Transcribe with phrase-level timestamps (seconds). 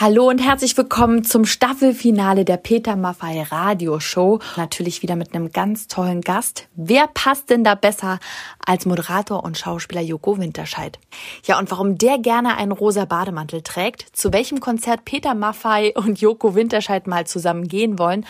[0.00, 4.38] Hallo und herzlich willkommen zum Staffelfinale der Peter Maffei Radioshow.
[4.56, 6.68] Natürlich wieder mit einem ganz tollen Gast.
[6.76, 8.20] Wer passt denn da besser
[8.64, 11.00] als Moderator und Schauspieler Joko Winterscheid?
[11.42, 16.20] Ja, und warum der gerne einen rosa Bademantel trägt, zu welchem Konzert Peter Maffei und
[16.20, 18.24] Joko Winterscheid mal zusammen gehen wollen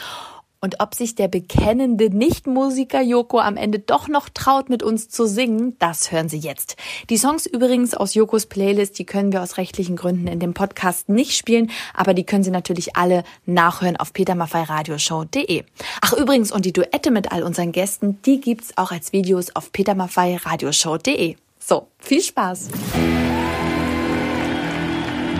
[0.60, 5.26] und ob sich der bekennende Nichtmusiker Joko am Ende doch noch traut, mit uns zu
[5.26, 6.76] singen, das hören Sie jetzt.
[7.10, 11.08] Die Songs übrigens aus Jokos Playlist, die können wir aus rechtlichen Gründen in dem Podcast
[11.08, 15.64] nicht spielen, aber die können Sie natürlich alle nachhören auf petermaffeiradioshow.de.
[16.00, 19.72] Ach übrigens, und die Duette mit all unseren Gästen, die gibt's auch als Videos auf
[19.72, 21.36] petermaffeiradioshow.de.
[21.58, 22.68] So, viel Spaß!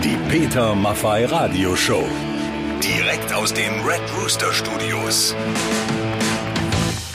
[0.03, 2.28] Die Peter Maffei Radioshow.
[3.39, 5.33] Aus den Red Rooster Studios.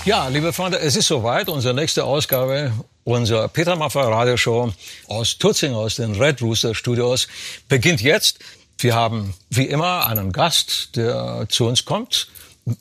[0.07, 1.51] Ja, liebe Freunde, es ist soweit.
[1.51, 2.73] Unsere nächste Ausgabe
[3.05, 4.73] unserer Peter Maffay Radioshow
[5.07, 7.29] aus Tutzing, aus den Red Rooster Studios,
[7.69, 8.39] beginnt jetzt.
[8.79, 12.29] Wir haben wie immer einen Gast, der zu uns kommt.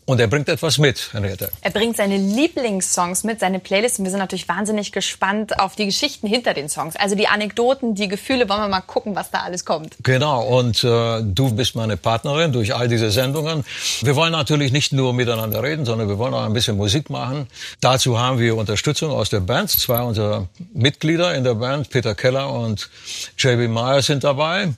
[0.05, 1.52] Und er bringt etwas mit, Henriette.
[1.59, 4.00] Er bringt seine Lieblingssongs mit, seine Playlist.
[4.00, 6.95] Und wir sind natürlich wahnsinnig gespannt auf die Geschichten hinter den Songs.
[6.95, 8.48] Also die Anekdoten, die Gefühle.
[8.48, 9.95] Wollen wir mal gucken, was da alles kommt.
[10.03, 10.44] Genau.
[10.45, 13.66] Und äh, du bist meine Partnerin durch all diese Sendungen.
[14.02, 17.47] Wir wollen natürlich nicht nur miteinander reden, sondern wir wollen auch ein bisschen Musik machen.
[17.81, 19.70] Dazu haben wir Unterstützung aus der Band.
[19.70, 22.90] Zwei unserer Mitglieder in der Band, Peter Keller und
[23.38, 24.70] JB Meyer, sind dabei.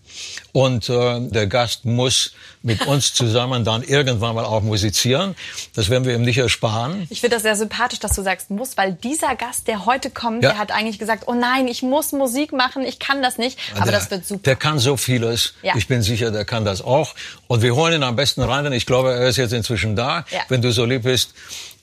[0.55, 2.31] Und äh, der Gast muss
[2.63, 5.35] mit uns zusammen dann irgendwann mal auch musizieren.
[5.75, 7.07] Das werden wir ihm nicht ersparen.
[7.09, 10.43] Ich finde das sehr sympathisch, dass du sagst muss, weil dieser Gast, der heute kommt,
[10.43, 10.51] ja.
[10.51, 13.59] der hat eigentlich gesagt, oh nein, ich muss Musik machen, ich kann das nicht.
[13.75, 14.43] Aber der, das wird super.
[14.43, 15.55] Der kann so vieles.
[15.61, 15.75] Ja.
[15.75, 17.15] Ich bin sicher, der kann das auch.
[17.47, 20.23] Und wir holen ihn am besten rein, denn ich glaube, er ist jetzt inzwischen da.
[20.31, 20.39] Ja.
[20.47, 21.33] Wenn du so lieb bist,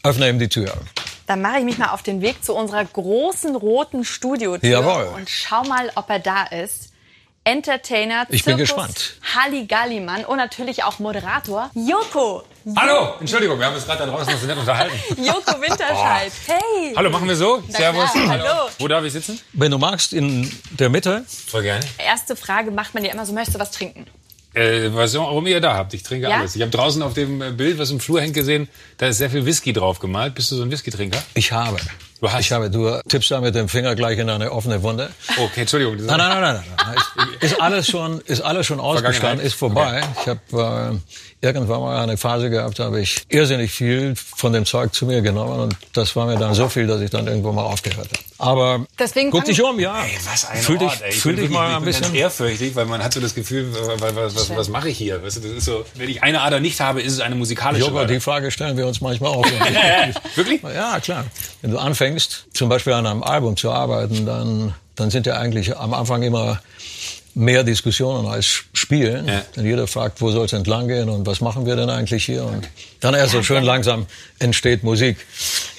[0.03, 0.73] öffne ihm die Tür.
[1.27, 5.11] Dann mache ich mich mal auf den Weg zu unserer großen roten Studiotür Jawohl.
[5.15, 6.92] und schau mal, ob er da ist.
[7.45, 9.15] Entertainer, ich bin gespannt.
[9.35, 12.45] Halligallimann und natürlich auch Moderator Joko.
[12.77, 14.97] Hallo, Entschuldigung, wir haben uns gerade da draußen noch so nett unterhalten.
[15.17, 16.53] Joko Winterscheid, oh.
[16.53, 16.95] hey.
[16.95, 17.61] Hallo, machen wir so?
[17.67, 18.13] Na Servus.
[18.13, 18.71] Klar, hallo.
[18.79, 19.41] Wo darf ich sitzen?
[19.55, 21.25] Wenn du magst, in der Mitte.
[21.49, 21.85] Voll gerne.
[21.99, 24.07] Erste Frage macht man ja immer so, möchtest du was trinken?
[24.55, 25.95] Äh, was auch ihr da habt.
[25.95, 26.39] Ich trinke ja?
[26.39, 26.55] alles.
[26.55, 29.47] Ich habe draußen auf dem Bild, was im Flur hängt, gesehen, da ist sehr viel
[29.47, 30.37] Whisky drauf gemalt.
[30.37, 31.21] Bist du so ein Whisky-Trinker?
[31.35, 31.79] Ich habe.
[32.23, 32.43] Du hast.
[32.43, 35.11] Ich habe, du tippst da mit dem Finger gleich in eine offene Wunde.
[35.37, 35.97] Okay, Entschuldigung.
[35.97, 36.97] Nein, nein, nein, nein, nein.
[37.41, 40.05] Ist, ist alles schon, ist alles schon ausgestanden, ist vorbei.
[40.05, 40.39] Okay.
[40.53, 41.01] Ich habe
[41.43, 45.07] äh, irgendwann mal eine Phase gehabt, da habe ich irrsinnig viel von dem Zeug zu
[45.07, 48.07] mir genommen und das war mir dann so viel, dass ich dann irgendwo mal aufgehört
[48.07, 48.21] habe.
[48.39, 50.05] Aber Deswegen guck dich um, ja.
[50.05, 51.13] Ey, was ein fühl Ort, dich, ey.
[51.13, 54.57] fühl dich mal ein bisschen ehrfürchtig, weil man hat so das Gefühl, was, was, was,
[54.57, 55.23] was mache ich hier?
[55.23, 57.87] Weißt du, das ist so, wenn ich eine Ader nicht habe, ist es eine musikalische.
[57.87, 59.45] Joghurt, die Frage stellen wir uns manchmal auch.
[60.37, 60.63] Wirklich?
[60.63, 61.25] Ja, klar.
[61.61, 65.77] Wenn du anfängst, zum Beispiel an einem Album zu arbeiten, dann, dann sind ja eigentlich
[65.77, 66.61] am Anfang immer
[67.35, 69.27] mehr Diskussionen als Spielen.
[69.27, 69.43] Ja.
[69.57, 72.45] Denn jeder fragt, wo soll es entlang gehen und was machen wir denn eigentlich hier?
[72.45, 72.69] Und
[73.01, 74.07] dann erst so schön langsam
[74.39, 75.17] entsteht Musik.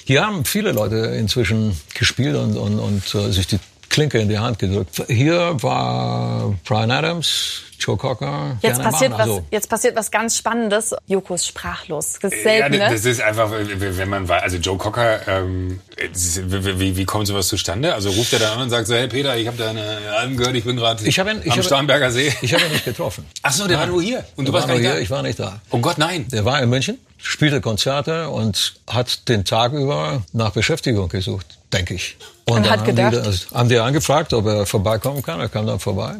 [0.04, 3.58] Hier haben viele Leute inzwischen gespielt und, und, und uh, sich die
[3.88, 5.02] Klinke in die Hand gedrückt.
[5.08, 8.56] Hier war Brian Adams, Joe Cocker.
[8.62, 9.44] Jetzt passiert, was, also.
[9.50, 10.94] jetzt passiert was ganz Spannendes.
[11.06, 12.14] Joko ist sprachlos.
[12.20, 16.96] Das ist selten, ja, das ist einfach, wenn man weiß, also Joe Cocker, ähm, wie,
[16.96, 17.92] wie kommt sowas zustande?
[17.92, 20.54] Also ruft er dann an und sagt so, hey Peter, ich habe deine Alben gehört,
[20.54, 22.32] ich bin gerade am Starnberger See.
[22.40, 23.26] Ich habe ihn nicht getroffen.
[23.42, 23.88] Ach so, der nein.
[23.88, 25.00] war nur hier und du warst gar nicht hier, da?
[25.00, 25.60] Ich war nicht da.
[25.70, 26.26] Oh Gott, nein.
[26.28, 31.94] Der war in München, spielte Konzerte und hat den Tag über nach Beschäftigung gesucht, denke
[31.94, 32.16] ich.
[32.46, 33.14] Und, und hat gedacht.
[33.14, 35.40] Haben die, haben die angefragt, ob er vorbeikommen kann.
[35.40, 36.14] Er kam dann vorbei.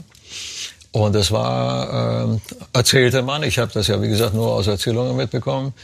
[0.94, 2.38] Und es war, äh,
[2.72, 5.74] erzählte man, ich habe das ja wie gesagt nur aus Erzählungen mitbekommen,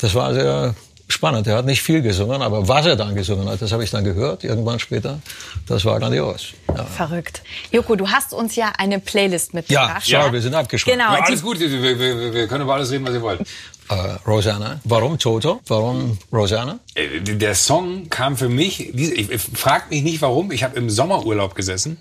[0.00, 0.76] das war sehr
[1.08, 1.48] spannend.
[1.48, 4.04] Er hat nicht viel gesungen, aber was er dann gesungen hat, das habe ich dann
[4.04, 5.18] gehört, irgendwann später.
[5.66, 6.52] Das war grandios.
[6.68, 6.84] Ja.
[6.84, 7.42] Verrückt.
[7.72, 10.06] Joko, du hast uns ja eine Playlist mitgebracht.
[10.06, 10.96] Ja, schau, wir sind abgeschlossen.
[10.96, 11.12] Genau.
[11.12, 13.40] Ja, alles gut, wir, wir, wir, können über alles reden, was ihr wollt.
[13.40, 14.80] Äh, Rosanna.
[14.84, 15.60] Warum Toto?
[15.66, 16.78] Warum Rosanna?
[16.94, 20.88] Äh, der Song kam für mich, ich, ich frag mich nicht warum, ich habe im
[20.88, 21.96] Sommerurlaub gesessen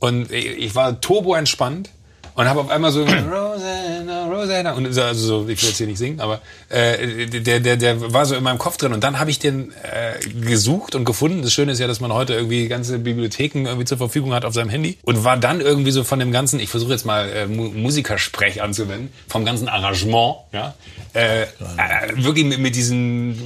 [0.00, 1.90] und ich war turbo entspannt
[2.40, 5.98] und habe auf einmal so Rosanna, Rosanna und also so, ich will jetzt hier nicht
[5.98, 9.30] singen, aber äh, der, der, der war so in meinem Kopf drin und dann habe
[9.30, 11.42] ich den äh, gesucht und gefunden.
[11.42, 14.54] Das Schöne ist ja, dass man heute irgendwie ganze Bibliotheken irgendwie zur Verfügung hat auf
[14.54, 17.46] seinem Handy und war dann irgendwie so von dem ganzen, ich versuche jetzt mal äh,
[17.46, 20.74] Musikersprech anzuwenden, vom ganzen Arrangement, ja,
[21.12, 21.46] äh, äh,
[22.14, 23.36] wirklich mit, mit diesen,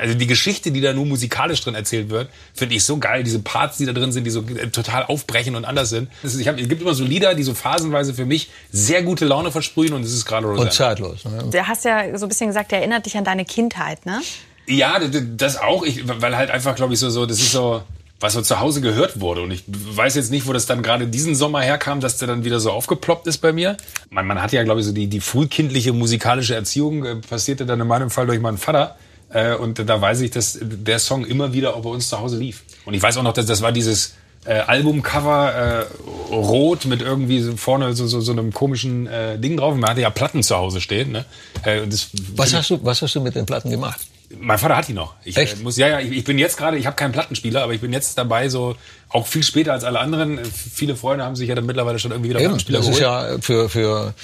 [0.00, 3.22] also die Geschichte, die da nur musikalisch drin erzählt wird, finde ich so geil.
[3.22, 6.08] Diese Parts, die da drin sind, die so äh, total aufbrechen und anders sind.
[6.22, 9.24] Ist, ich hab, es gibt immer so Lieder, die so phasenweise für mich sehr gute
[9.24, 11.24] Laune versprühen und es ist gerade Und zeitlos.
[11.24, 11.44] Ne?
[11.50, 14.20] Du hast ja so ein bisschen gesagt, der erinnert dich an deine Kindheit, ne?
[14.66, 15.84] Ja, das auch.
[15.84, 17.82] Ich, weil halt einfach, glaube ich, so, so, das ist so,
[18.20, 19.42] was so zu Hause gehört wurde.
[19.42, 22.44] Und ich weiß jetzt nicht, wo das dann gerade diesen Sommer herkam, dass der dann
[22.44, 23.76] wieder so aufgeploppt ist bei mir.
[24.10, 27.80] Man, man hat ja, glaube ich, so die, die frühkindliche musikalische Erziehung äh, passierte dann
[27.80, 28.96] in meinem Fall durch meinen Vater.
[29.32, 32.38] Äh, und da weiß ich, dass der Song immer wieder auch bei uns zu Hause
[32.38, 32.62] lief.
[32.84, 34.14] Und ich weiß auch noch, dass das war dieses
[34.44, 39.56] äh, Albumcover äh, rot mit irgendwie so vorne so, so, so einem komischen äh, Ding
[39.56, 39.74] drauf.
[39.76, 41.12] Man hatte ja Platten zu Hause stehen.
[41.12, 41.24] Ne?
[41.64, 44.00] Äh, das, Was hast, du, was hast du mit den Platten gemacht?
[44.38, 45.14] mein Vater hat die noch.
[45.24, 45.58] Ich Echt?
[45.58, 47.80] Äh, muss, ja, ja, ich, ich bin jetzt gerade, ich habe keinen Plattenspieler, aber ich
[47.80, 48.76] bin jetzt dabei, so
[49.08, 50.38] auch viel später als alle anderen.
[50.38, 52.98] Äh, Viele Freunde haben sich ja dann mittlerweile schon irgendwie wieder Eben, Plattenspieler das ist
[53.00, 53.32] geholt.
[53.32, 54.14] ja für, für,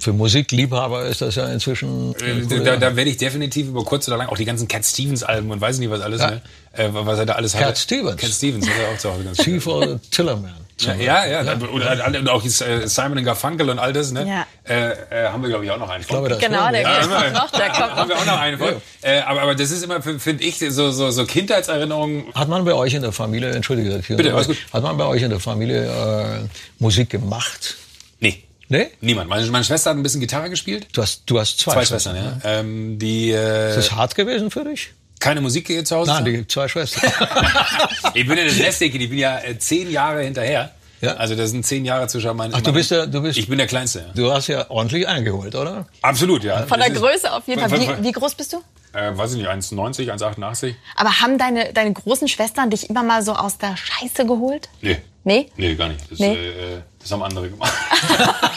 [0.00, 2.12] für Musikliebhaber ist das ja inzwischen.
[2.16, 5.22] Äh, da, da werde ich definitiv über kurz oder lang auch die ganzen Cat Stevens
[5.22, 6.30] Alben und weiß nicht was alles, Ja.
[6.32, 6.42] ne?
[6.72, 7.80] Äh, was er da alles Cat hatte.
[7.80, 8.16] Stevens.
[8.16, 9.38] Cat Stevens hat er auch zu Hause ganz.
[9.38, 10.54] Chief oder Tillerman.
[10.80, 11.52] Ja, ja, ja.
[11.52, 14.26] Und, und auch äh, Simon Garfunkel und all das, ne?
[14.26, 14.46] Ja.
[14.64, 14.90] Äh,
[15.26, 16.00] äh, haben wir, glaube ich, auch noch einen.
[16.02, 18.22] Ich glaube, das Genau, der Ja, kommt wir- noch, der kommt haben wir noch.
[18.22, 18.68] auch noch einen von.
[19.02, 22.24] Äh, aber, aber das ist immer, finde ich, so, so, so Kindheitserinnerungen.
[22.34, 24.56] Hat man bei euch in der Familie, entschuldige, Bitte, alles gut.
[24.72, 26.48] hat man bei euch in der Familie äh,
[26.80, 27.76] Musik gemacht?
[28.18, 28.42] Nee.
[28.68, 28.88] Nee?
[29.02, 29.28] Niemand.
[29.28, 30.88] Meine, meine Schwester hat ein bisschen Gitarre gespielt.
[30.94, 32.38] Du hast, du hast zwei, Zwei Schwestern, ja.
[32.44, 34.92] Ähm, die äh, Ist das hart gewesen für dich?
[35.22, 36.10] Keine Musik zu Hause.
[36.10, 36.32] Nein, haben?
[36.32, 37.10] die zwei Schwestern.
[38.14, 39.04] ich bin ja das letzte Kind.
[39.04, 40.72] Ich bin ja äh, zehn Jahre hinterher.
[41.00, 41.14] Ja.
[41.14, 42.54] Also das sind zehn Jahre zwischen meinen.
[42.54, 44.00] Ach, du bist ja, du bist, Ich bin der Kleinste.
[44.00, 44.12] Ja.
[44.14, 45.86] du hast ja ordentlich eingeholt, oder?
[46.02, 46.66] Absolut, ja.
[46.66, 47.80] Von der Größe auf jeden Fall.
[47.80, 48.58] Wie, wie groß bist du?
[48.92, 50.74] Äh, weiß ich nicht, 1,90, 1,88?
[50.96, 54.68] Aber haben deine, deine großen Schwestern dich immer mal so aus der Scheiße geholt?
[54.80, 54.98] Nee.
[55.24, 55.50] Nee?
[55.56, 56.10] Nee, gar nicht.
[56.10, 56.34] Das, Nee?
[56.34, 57.72] äh, das haben andere gemacht.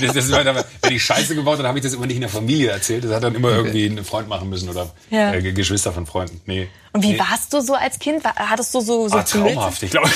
[0.00, 2.70] das, das wenn ich Scheiße gebaut habe, habe ich das immer nicht in der Familie
[2.70, 3.04] erzählt.
[3.04, 5.32] Das hat dann immer irgendwie ein Freund machen müssen oder Ja.
[5.34, 6.40] äh, Geschwister von Freunden.
[6.46, 6.68] Nee.
[6.92, 7.18] Und wie nee.
[7.18, 8.22] warst du so als Kind?
[8.24, 10.10] Hattest du so, so Ah, traumhaft, ich glaube.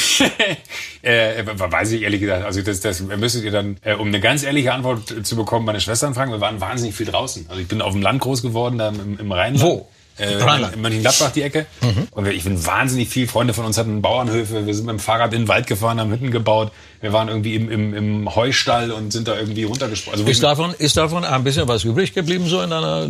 [1.03, 2.45] äh, weiß ich ehrlich gesagt.
[2.45, 5.81] Also das, das müsstet ihr dann, äh, um eine ganz ehrliche Antwort zu bekommen, meine
[5.81, 6.33] Schwestern fragen.
[6.33, 7.47] Wir waren wahnsinnig viel draußen.
[7.49, 9.63] Also ich bin auf dem Land groß geworden, da im, im Rheinland.
[9.63, 9.89] Wo?
[10.19, 10.75] Äh, Rheinland.
[10.75, 11.67] in Mönchengladbach die Ecke.
[12.11, 13.29] Und ich bin wahnsinnig viel.
[13.29, 14.67] Freunde von uns hatten Bauernhöfe.
[14.67, 16.73] Wir sind mit dem Fahrrad in den Wald gefahren, haben Hütten gebaut.
[17.01, 20.21] Wir waren irgendwie im, im, im Heustall und sind da irgendwie runtergesprungen.
[20.21, 23.09] Also Ist davon, ist davon ein bisschen was übrig geblieben, so in deiner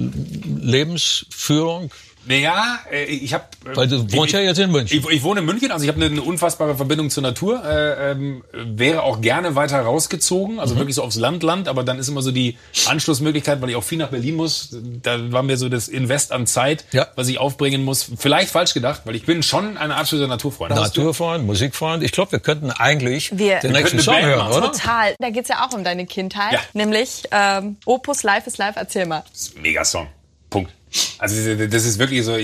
[0.60, 1.90] Lebensführung?
[2.28, 3.44] Naja, äh, ich habe.
[3.74, 4.98] Weil du wohnst ja jetzt in München.
[4.98, 7.64] Ich, ich wohne in München, also ich habe eine, eine unfassbare Verbindung zur Natur.
[7.64, 11.68] Äh, ähm, wäre auch gerne weiter rausgezogen, also wirklich so aufs Land, Land.
[11.68, 12.56] Aber dann ist immer so die
[12.86, 14.70] Anschlussmöglichkeit, weil ich auch viel nach Berlin muss.
[15.02, 17.06] Da war mir so das Invest an Zeit, Ja.
[17.16, 18.10] was ich aufbringen muss.
[18.16, 20.74] Vielleicht falsch gedacht, weil ich bin schon ein absoluter Naturfreund.
[20.74, 22.02] Naturfreund, Musikfreund.
[22.02, 24.52] Ich glaube, wir könnten eigentlich Wir- den nächsten Song hören, machen.
[24.52, 24.72] oder?
[24.72, 25.14] Total.
[25.18, 26.52] Da geht's ja auch um deine Kindheit.
[26.52, 26.60] Ja.
[26.72, 28.74] Nämlich ähm, Opus Live is Live.
[28.76, 29.22] Erzähl mal.
[29.30, 30.08] Das ist ein Megasong.
[30.50, 30.72] Punkt.
[31.18, 32.36] Also das ist wirklich so,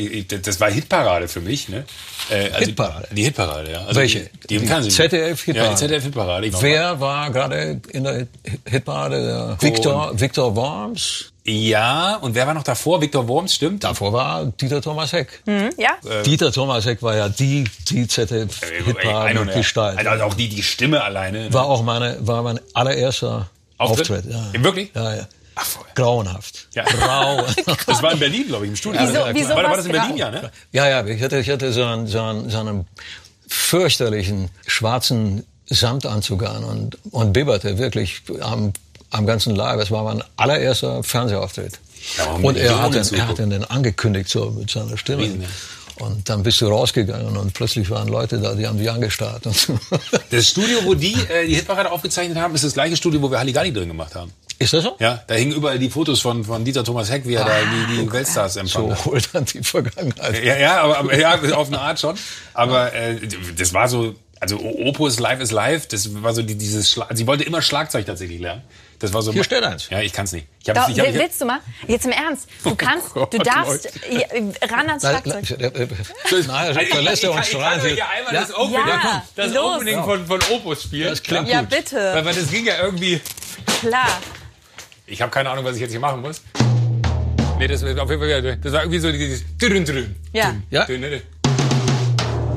[0.42, 1.68] das war Hitparade für mich.
[1.68, 1.84] Ne?
[2.30, 3.08] Äh, also Hitparade?
[3.12, 3.84] Die Hitparade, ja.
[3.84, 4.30] Also Welche?
[4.48, 4.88] Die, die Die.
[4.88, 5.70] ZDF-Hitparade.
[5.70, 6.50] Ja, die ZDF-Hitparade.
[6.60, 8.26] Wer war gerade in der
[8.68, 9.22] Hitparade?
[9.24, 11.26] Der Victor, Victor Worms.
[11.44, 13.00] Ja, und wer war noch davor?
[13.00, 13.82] Viktor Worms, stimmt.
[13.82, 15.42] Davor war Dieter Thomas Heck.
[15.46, 15.90] Hm, ja?
[16.22, 19.98] Dieter Thomas Heck war ja die, die ZDF-Hitparade-Gestalt.
[19.98, 21.44] Also, also auch die, die Stimme alleine.
[21.44, 21.52] ne?
[21.52, 24.10] War auch meine, war mein allererster Auftritt?
[24.10, 24.32] Auftritt.
[24.32, 24.62] ja.
[24.62, 24.90] Wirklich?
[24.94, 25.26] Ja, ja.
[25.54, 25.84] Ach, voll.
[25.94, 26.68] Grauenhaft.
[26.74, 26.84] Ja.
[26.84, 27.46] Grau.
[27.86, 29.00] Das war in Berlin, glaube ich, im Studio.
[29.02, 30.18] Wieso- Ja, wieso war, war das in Berlin, grau?
[30.18, 30.50] ja, ne?
[30.72, 32.86] Ja, ja, ich hatte, ich hatte so einen, so einen, so einen
[33.48, 38.72] fürchterlichen schwarzen Samtanzug an und, und bibberte wirklich am,
[39.10, 39.78] am ganzen Leib.
[39.80, 41.78] Es war mein allererster Fernsehauftritt.
[42.18, 45.22] Ja, und er hat, den, er hat den dann angekündigt so mit seiner Stimme.
[45.22, 45.48] Riesen, ja.
[46.00, 49.46] Und dann bist du rausgegangen und plötzlich waren Leute da, die haben dich angestarrt.
[49.46, 49.78] Und so.
[50.30, 53.38] Das Studio, wo die äh, die Hitparade aufgezeichnet haben, ist das gleiche Studio, wo wir
[53.38, 54.32] Halligalli drin gemacht haben.
[54.62, 54.96] Ist das so?
[55.00, 57.52] Ja, da hingen überall die Fotos von, von Dieter Thomas Heck, wie er da
[57.88, 59.04] die, die Weltstars empfangen So hat.
[59.06, 60.42] holt dann die Vergangenheit.
[60.44, 62.16] Ja, ja, aber, aber ja, auf eine Art schon.
[62.54, 63.18] Aber äh,
[63.56, 67.26] das war so, also Opus Live is Live, das war so die, dieses Schla Sie
[67.26, 68.62] wollte immer Schlagzeug tatsächlich lernen.
[68.98, 69.32] Das war so.
[69.32, 69.88] Hier steht eins.
[69.90, 70.46] Ja, ich kann's nicht.
[70.62, 71.58] Ich hab, Doch, ich ich willst du mal?
[71.88, 72.48] Jetzt im Ernst.
[72.62, 74.16] Du kannst, Gott, du darfst Leute.
[74.16, 75.58] ja, ran ans Schlagzeug.
[76.46, 79.56] nein, da lässt er uns ich, ich, kann euch ja einmal das Opening, Ja, das.
[79.56, 81.10] Opening von, von Opus spielen.
[81.10, 81.70] Das klingt Ja, gut.
[81.70, 81.96] bitte.
[81.96, 83.20] Weil, weil das ging ja irgendwie.
[83.80, 84.20] Klar.
[85.12, 86.40] Ich habe keine Ahnung, was ich jetzt hier machen muss.
[87.58, 88.56] Nee, das auf jeden Fall.
[88.56, 89.44] Das war irgendwie so dieses.
[90.32, 90.56] Ja.
[90.70, 90.86] Ja.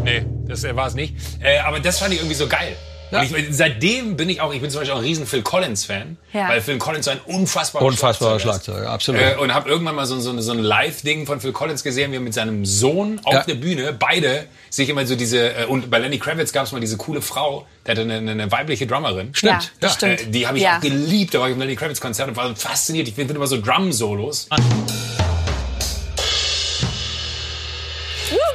[0.06, 1.18] Nee, das war es nicht.
[1.66, 2.78] Aber das fand ich irgendwie so geil.
[3.12, 3.20] Ja.
[3.22, 6.18] Und ich, seitdem bin ich auch, ich bin zum Beispiel auch ein riesen Phil Collins-Fan,
[6.34, 6.50] Ja.
[6.50, 8.84] weil Phil Collins so ein unfassbarer Unfassbarer Schlagzeuger ist.
[8.84, 9.22] Schlagzeuger, absolut.
[9.22, 12.16] Äh, und habe irgendwann mal so, so, so ein Live-Ding von Phil Collins gesehen, wie
[12.18, 13.44] er mit seinem Sohn auf Ja.
[13.44, 16.80] der Bühne, beide sich immer so diese, äh, und bei Lenny Kravitz gab es mal
[16.82, 19.30] diese coole Frau, der hatte eine, eine weibliche Drummerin.
[19.34, 20.22] Stimmt, Ja, stimmt.
[20.22, 20.78] Äh, die habe ich Ja.
[20.78, 23.08] auch geliebt, da war ich im Lenny Kravitz Konzert und war so fasziniert.
[23.08, 24.48] Ich finde immer so Drum-Solos.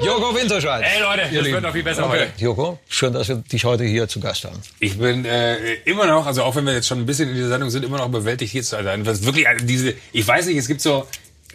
[0.03, 0.83] Joko Winterscheid.
[0.85, 1.53] Ey Leute, das Lieben.
[1.53, 2.21] wird noch viel besser Okay.
[2.21, 2.33] heute.
[2.39, 4.57] Joko, schön, dass wir dich heute hier zu Gast haben.
[4.79, 7.49] Ich bin äh, immer noch, also auch wenn wir jetzt schon ein bisschen in dieser
[7.49, 9.05] Sendung sind, immer noch überwältigt hier zu sein.
[9.07, 11.07] Was wirklich, also diese, ich weiß nicht, es gibt so,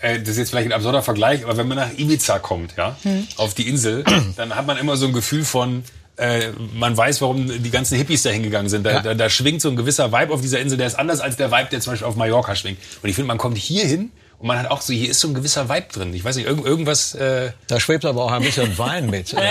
[0.02, 2.96] äh, das ist jetzt vielleicht ein absurder Vergleich, aber wenn man nach Ibiza kommt, ja,
[3.38, 4.04] auf die Insel,
[4.38, 5.84] dann hat man immer so ein Gefühl von,
[6.18, 8.84] äh, man weiß, warum die ganzen Hippies da hingegangen sind.
[8.86, 9.02] Da, Ja.
[9.02, 11.52] da, da schwingt so ein gewisser Vibe auf dieser Insel, der ist anders als der
[11.52, 12.78] Vibe, der zum Beispiel auf Mallorca schwingt.
[13.02, 15.28] Und ich finde, man kommt hier hin und man hat auch so, hier ist so
[15.30, 16.14] ein gewisser Vibe drin.
[16.14, 17.14] Ich weiß nicht, irgend, irgendwas.
[17.16, 19.34] Äh, Da schwebt aber auch ein bisschen Wein mit.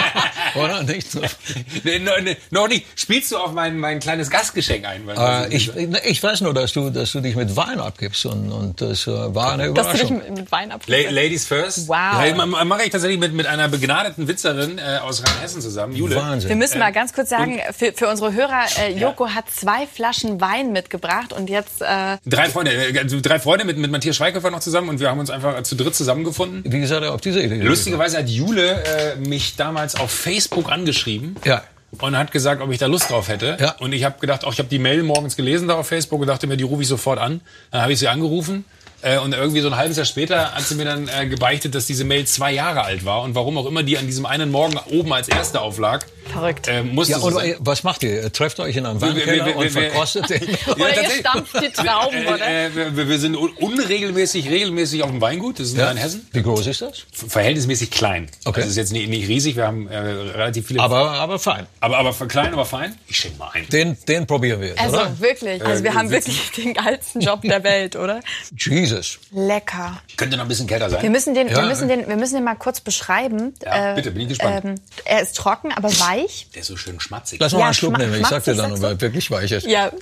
[0.54, 1.10] Oder nicht?
[1.10, 1.20] So.
[1.84, 2.86] nee, no, nee, noch nicht.
[2.96, 5.08] Spielst du auf mein, mein kleines Gastgeschenk ein?
[5.08, 5.70] Äh, ich,
[6.04, 9.34] ich weiß nur, dass du, dass du dich mit Wein abgibst und, und das äh,
[9.34, 10.34] war eine Dass du dich Überraschung.
[10.34, 11.10] mit, Wein La abgibst.
[11.10, 11.88] Ladies first.
[11.88, 11.96] Wow.
[12.26, 15.94] Ja, ma- ma- mache ich tatsächlich mit, mit einer begnadeten Witzerin äh, aus Rheinhessen zusammen,
[15.96, 16.16] Jule.
[16.16, 16.48] Wahnsinn.
[16.50, 20.40] Wir müssen mal ganz kurz sagen, für, für unsere Hörer, äh, Joko hat zwei Flaschen
[20.40, 24.50] Wein mitgebracht und jetzt äh, Drei Freunde, äh, also drei Freunde mit, mit Matthias Schweighöfer
[24.50, 26.62] noch zusammen und wir haben uns einfach zu dritt zusammengefunden.
[26.70, 27.56] Wie gesagt, auf diese Idee.
[27.62, 31.36] Lustigerweise hat Jule äh, mich damals auf Facebook angeschrieben.
[31.44, 31.62] Ja.
[31.98, 33.58] Und hat gesagt, ob ich da Lust drauf hätte.
[33.60, 33.72] Ja.
[33.78, 36.26] Und ich habe gedacht, auch ich habe die Mail morgens gelesen da auf Facebook und
[36.26, 37.42] dachte mir, die rufe ich sofort an.
[37.70, 38.64] Dann habe ich sie angerufen.
[39.02, 41.86] Äh, und irgendwie so ein halbes Jahr später hat sie mir dann äh, gebeichtet, dass
[41.86, 43.22] diese Mail zwei Jahre alt war.
[43.22, 46.06] Und warum auch immer die an diesem einen Morgen oben als erste auflag.
[46.32, 46.68] Verrückt.
[46.68, 47.50] Äh, musste Ja, so sein.
[47.52, 48.32] äh, was macht ihr?
[48.32, 50.42] Trefft euch in einem Wir- wir- Weinkeller wir- und wir- wir- verkostet den?
[50.42, 50.48] oder
[50.88, 51.18] ihr tatsächlich.
[51.18, 52.46] stampft die Trauben, oder?
[52.46, 55.58] Äh, äh, wir, wir sind un unregelmäßig regelmäßig auf dem Weingut.
[55.58, 55.86] Das ist in Ja.
[55.88, 56.26] Rheinhessen.
[56.32, 57.02] Wie groß ist das?
[57.12, 58.28] Verhältnismäßig klein.
[58.44, 58.60] Okay.
[58.60, 59.56] Also es ist jetzt nicht, nicht riesig.
[59.56, 60.80] Wir haben äh, relativ viele.
[60.80, 61.66] Aber, aber fein.
[61.80, 62.96] aber, aber klein, aber fein.
[63.08, 63.68] Ich schenke mal ein.
[63.70, 65.18] Den, den probieren wir jetzt, Also oder?
[65.20, 68.20] wirklich, also wir Äh, haben wirklich den geilsten Job der Welt, oder?
[68.56, 68.91] Jesus.
[69.30, 70.00] Lecker.
[70.16, 71.02] Könnte noch ein bisschen kälter sein.
[71.02, 71.66] Wir müssen den, wir Ja.
[71.66, 73.54] müssen den, wir müssen den mal kurz beschreiben.
[73.64, 74.80] Ähm, Ja, bitte, bin ich gespannt.
[75.04, 76.46] er ist trocken, aber weich.
[76.54, 77.40] Der ist so schön schmatzig.
[77.40, 78.20] Lass mal Ja, einen Schluck nehmen.
[78.20, 78.86] Ich sag dir dann, ob du?
[78.86, 79.66] er wirklich weich ist.
[79.66, 79.90] Ja.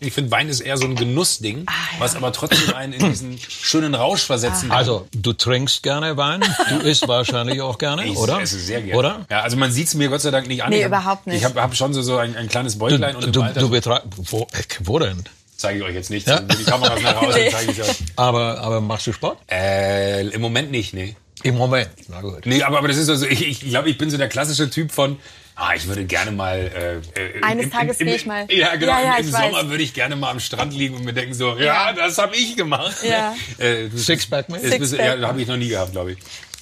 [0.00, 3.38] Ich finde, Wein ist eher so ein Genussding, Ah, was aber trotzdem einen in diesen
[3.38, 4.76] schönen Rausch versetzen kann.
[4.78, 8.40] Also, du trinkst gerne Wein, du isst wahrscheinlich auch gerne, ich oder?
[8.40, 8.98] esse sehr gerne.
[8.98, 9.26] Oder?
[9.30, 10.70] Ja, also man sieht es mir Gott sei Dank nicht an.
[10.70, 11.36] Nee, ich hab, überhaupt nicht.
[11.38, 14.08] Ich habe hab schon so, so ein, ein kleines Du, Bäuglein und du, du betreibst,
[14.16, 15.24] wo, äh, wo denn?
[15.64, 16.26] Zeige ich euch jetzt nicht.
[16.28, 16.40] Ja.
[16.40, 17.50] Die Kameras nach Hause, Nee.
[17.50, 17.96] zeige ich euch.
[18.16, 19.38] Aber, aber machst du Sport?
[19.50, 21.16] Äh, Im Moment nicht, nee.
[21.42, 21.90] Im Moment.
[22.08, 22.46] Na gut.
[22.46, 24.90] Nee, aber, aber das ist also, ich, ich glaube, ich bin so der klassische Typ
[24.92, 25.18] von,
[25.56, 26.58] ah, ich würde gerne mal.
[27.16, 28.46] Äh, äh, Eines im- Tages gehe ich mal.
[28.50, 28.92] Ja, genau.
[28.92, 29.42] Ja, ja, Im, im weiß.
[29.52, 31.92] Sommer würde ich gerne mal am Strand liegen und mir denken so, ja, Ja.
[31.92, 32.96] das habe ich gemacht.
[33.02, 33.34] Ja.
[33.58, 34.62] Äh, das- Sixpack mit?
[34.62, 35.20] Sixpack.
[35.20, 36.18] Ja, habe ich noch nie gehabt, glaube ich.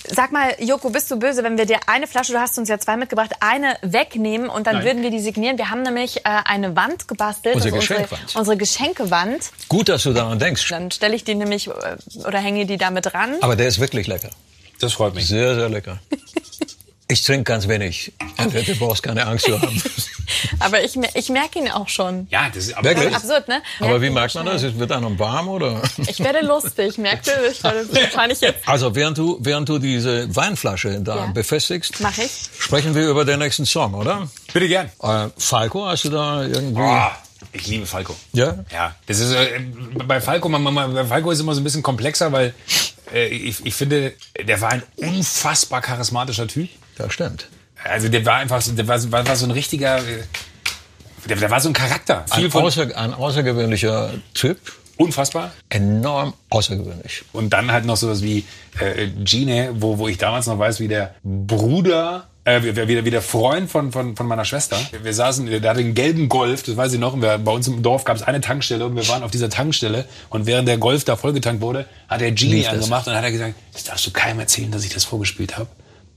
[0.09, 2.79] Sag mal, Joko, bist du böse, wenn wir dir eine Flasche, du hast uns ja
[2.79, 4.85] zwei mitgebracht, eine wegnehmen und dann Nein.
[4.85, 5.59] würden wir die signieren?
[5.59, 7.57] Wir haben nämlich äh, eine Wand gebastelt.
[7.57, 8.23] Unsere Geschenkwand.
[8.23, 9.51] Unsere, unsere Geschenkewand.
[9.69, 10.69] Gut, dass du daran denkst.
[10.69, 13.37] Dann stelle ich die nämlich äh, oder hänge die damit ran.
[13.41, 14.31] Aber der ist wirklich lecker.
[14.81, 15.29] Das freut mich.
[15.29, 15.99] Sehr, sehr lecker.
[17.13, 18.11] Ich trinke ganz wenig.
[18.39, 19.83] Du brauchst keine Angst zu haben.
[20.61, 22.27] Aber ich, ich merke ihn auch schon.
[22.31, 23.15] Ja, das ist aber Wirklich?
[23.15, 23.61] Absurd, ne?
[23.81, 24.63] Aber wie merkt man das?
[24.63, 25.83] Es Wird einem warm oder?
[26.07, 27.33] Ich werde lustig, merkst du?
[27.51, 28.67] Ich werde wahrscheinlich jetzt.
[28.67, 31.27] Also während du, während du diese Weinflasche da Ja.
[31.27, 32.31] befestigst, Mach ich.
[32.59, 34.31] sprechen wir über den nächsten Song, oder?
[34.55, 34.91] Bitte gern.
[35.03, 36.81] Äh, Falco, hast du da irgendwie?
[36.81, 37.11] Oh,
[37.53, 38.17] ich liebe Falco.
[38.33, 38.55] Ja?
[38.73, 39.61] Ja, das ist äh,
[40.07, 42.55] bei Falco, man, man, bei Falco ist immer so ein bisschen komplexer, weil
[43.13, 46.71] äh, ich, ich finde, der war ein unfassbar charismatischer Typ.
[46.97, 47.49] Das stimmt.
[47.85, 50.01] Also der war einfach, so, der war, war, war so ein richtiger,
[51.29, 52.25] der, der war so ein Charakter.
[52.33, 54.59] Viel Ein, außer, ein außergewöhnlicher Typ,
[54.97, 55.53] unfassbar.
[55.69, 57.25] enorm außergewöhnlich.
[57.33, 58.45] Und dann halt noch sowas wie
[58.79, 63.05] äh, Gene, wo, wo ich damals noch weiß, wie der Bruder, äh, wie, wie, der-
[63.05, 64.77] wie der Freund von, von, von meiner Schwester.
[65.03, 67.15] Wir saßen, der hatte einen gelben Golf, das weiß ich noch.
[67.15, 69.49] Und wir, bei uns im Dorf gab es eine Tankstelle und wir waren auf dieser
[69.51, 70.05] Tankstelle.
[70.29, 73.55] Und während der Golf da vollgetankt wurde, hat er Genie angemacht und hat er gesagt,
[73.73, 75.69] das darfst du keinem erzählen, dass ich das vorgespielt habe.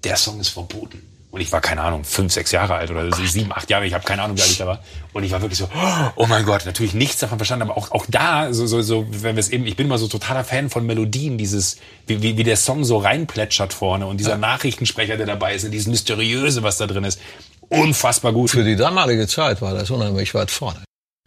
[0.05, 1.01] Der Song ist verboten.
[1.35, 4.05] Und ich war, keine Ahnung, fünf, sechs Jahre alt oder sieben, acht Jahre, ich habe
[4.05, 4.79] keine Ahnung, wie alt ich da war.
[5.11, 5.67] Und ich war wirklich so,
[6.15, 9.35] oh mein Gott, natürlich nichts davon verstanden, aber auch, auch da, so, so, so, wenn
[9.35, 11.75] wir es eben, ich bin immer so totaler Fan von Melodien, dieses,
[12.07, 15.71] wie, wie, wie der Song so reinplätschert vorne und dieser Nachrichtensprecher, der dabei ist und
[15.71, 17.19] dieses Mysteriöse, was da drin ist.
[17.67, 18.51] Unfassbar gut.
[18.51, 20.85] Für die damalige Zeit war das unheimlich weit vorne.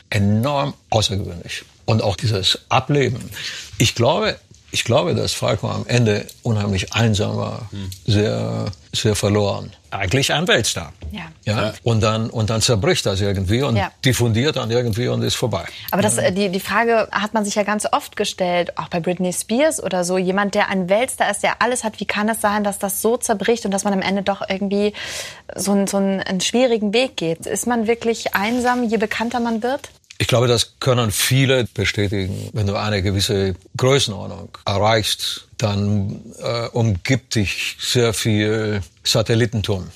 [0.09, 1.65] Enorm außergewöhnlich.
[1.85, 3.29] Und auch dieses Ableben.
[3.77, 4.39] Ich glaube,
[4.71, 7.71] ich glaube, dass Falco am Ende unheimlich einsam war.
[8.07, 9.73] Sehr, sehr verloren.
[9.91, 10.93] Eigentlich ein Weltstar.
[11.11, 11.23] Ja.
[11.47, 11.73] Ja?
[11.83, 13.91] Und dann, und dann zerbricht das irgendwie und Ja.
[14.05, 15.65] diffundiert dann irgendwie und ist vorbei.
[15.91, 19.01] Aber das, äh, die, die Frage hat man sich ja ganz oft gestellt, auch bei
[19.01, 20.19] Britney Spears oder so.
[20.19, 23.17] Jemand, der ein Weltstar ist, der alles hat, wie kann es sein, dass das so
[23.17, 24.93] zerbricht und dass man am Ende doch irgendwie
[25.57, 27.47] so, einen- so einen, einen schwierigen Weg geht?
[27.47, 29.89] Ist man wirklich einsam, je bekannter man wird?
[30.21, 32.51] Ich glaube, das können viele bestätigen.
[32.53, 39.89] Wenn du eine gewisse Größenordnung erreichst, dann äh, umgibt dich sehr viel Satellitentum.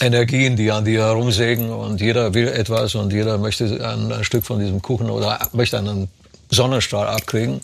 [0.00, 4.44] Energien, die an dir herumsägen und jeder will etwas und jeder möchte ein, ein Stück
[4.44, 6.08] von diesem Kuchen oder möchte einen
[6.50, 7.60] Sonnenstrahl abkriegen.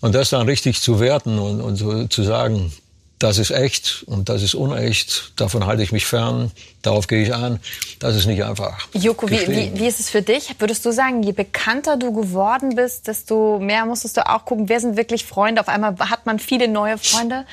[0.00, 2.72] Und das dann richtig zu werten und, und so zu sagen,
[3.18, 7.34] das ist echt und das ist unecht, davon halte ich mich fern, darauf gehe ich
[7.34, 7.58] ein.
[7.98, 8.88] Das ist nicht einfach.
[8.94, 10.54] Joko, wie, wie, wie, ist es für dich?
[10.58, 14.78] Würdest du sagen, je bekannter du geworden bist, desto mehr musstest du auch gucken, wer
[14.78, 15.60] sind wirklich Freunde?
[15.60, 17.44] Auf einmal hat man viele neue Freunde?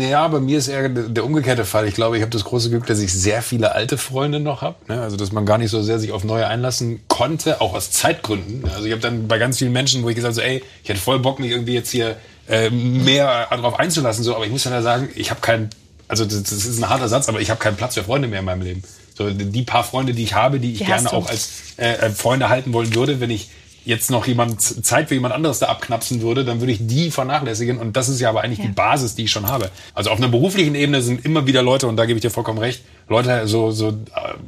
[0.00, 1.88] Ja, bei mir ist eher der umgekehrte Fall.
[1.88, 4.76] Ich glaube, ich habe das große Glück, dass ich sehr viele alte Freunde noch habe.
[4.88, 5.00] Ne?
[5.00, 8.68] Also, dass man gar nicht so sehr sich auf neue einlassen konnte, auch aus Zeitgründen.
[8.68, 10.88] Also, ich habe dann bei ganz vielen Menschen, wo ich gesagt habe, so, ey, ich
[10.90, 12.16] hätte voll Bock, mich irgendwie jetzt hier
[12.48, 14.24] äh, mehr darauf einzulassen.
[14.24, 15.70] So, aber ich muss ja sagen, ich habe keinen,
[16.08, 18.40] also das, das, ist ein harter Satz, aber ich habe keinen Platz für Freunde mehr
[18.40, 18.82] in meinem Leben.
[19.14, 22.10] So die paar Freunde, die ich habe, die ich die gerne auch als äh, äh,
[22.10, 23.48] Freunde halten wollen würde, wenn ich
[23.84, 27.78] jetzt noch jemand Zeit für jemand anderes da abknapsen würde, dann würde ich die vernachlässigen.
[27.78, 28.66] Und das ist ja aber eigentlich ja.
[28.66, 29.70] die Basis, die ich schon habe.
[29.94, 32.58] Also auf einer beruflichen Ebene sind immer wieder Leute, und da gebe ich dir vollkommen
[32.58, 33.92] recht, Leute so, so äh,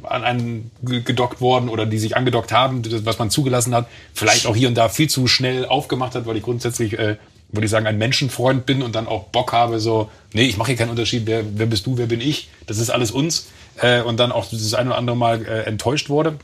[0.03, 4.55] an einen gedockt worden oder die sich angedockt haben, was man zugelassen hat, vielleicht auch
[4.55, 7.17] hier und da viel zu schnell aufgemacht hat, weil ich grundsätzlich äh,
[7.49, 10.69] würde ich sagen, ein Menschenfreund bin und dann auch Bock habe, so, nee, ich mache
[10.69, 13.47] hier keinen Unterschied, wer, wer bist du, wer bin ich, das ist alles uns.
[13.81, 16.37] Äh, und dann auch das ein oder andere Mal äh, enttäuscht wurde.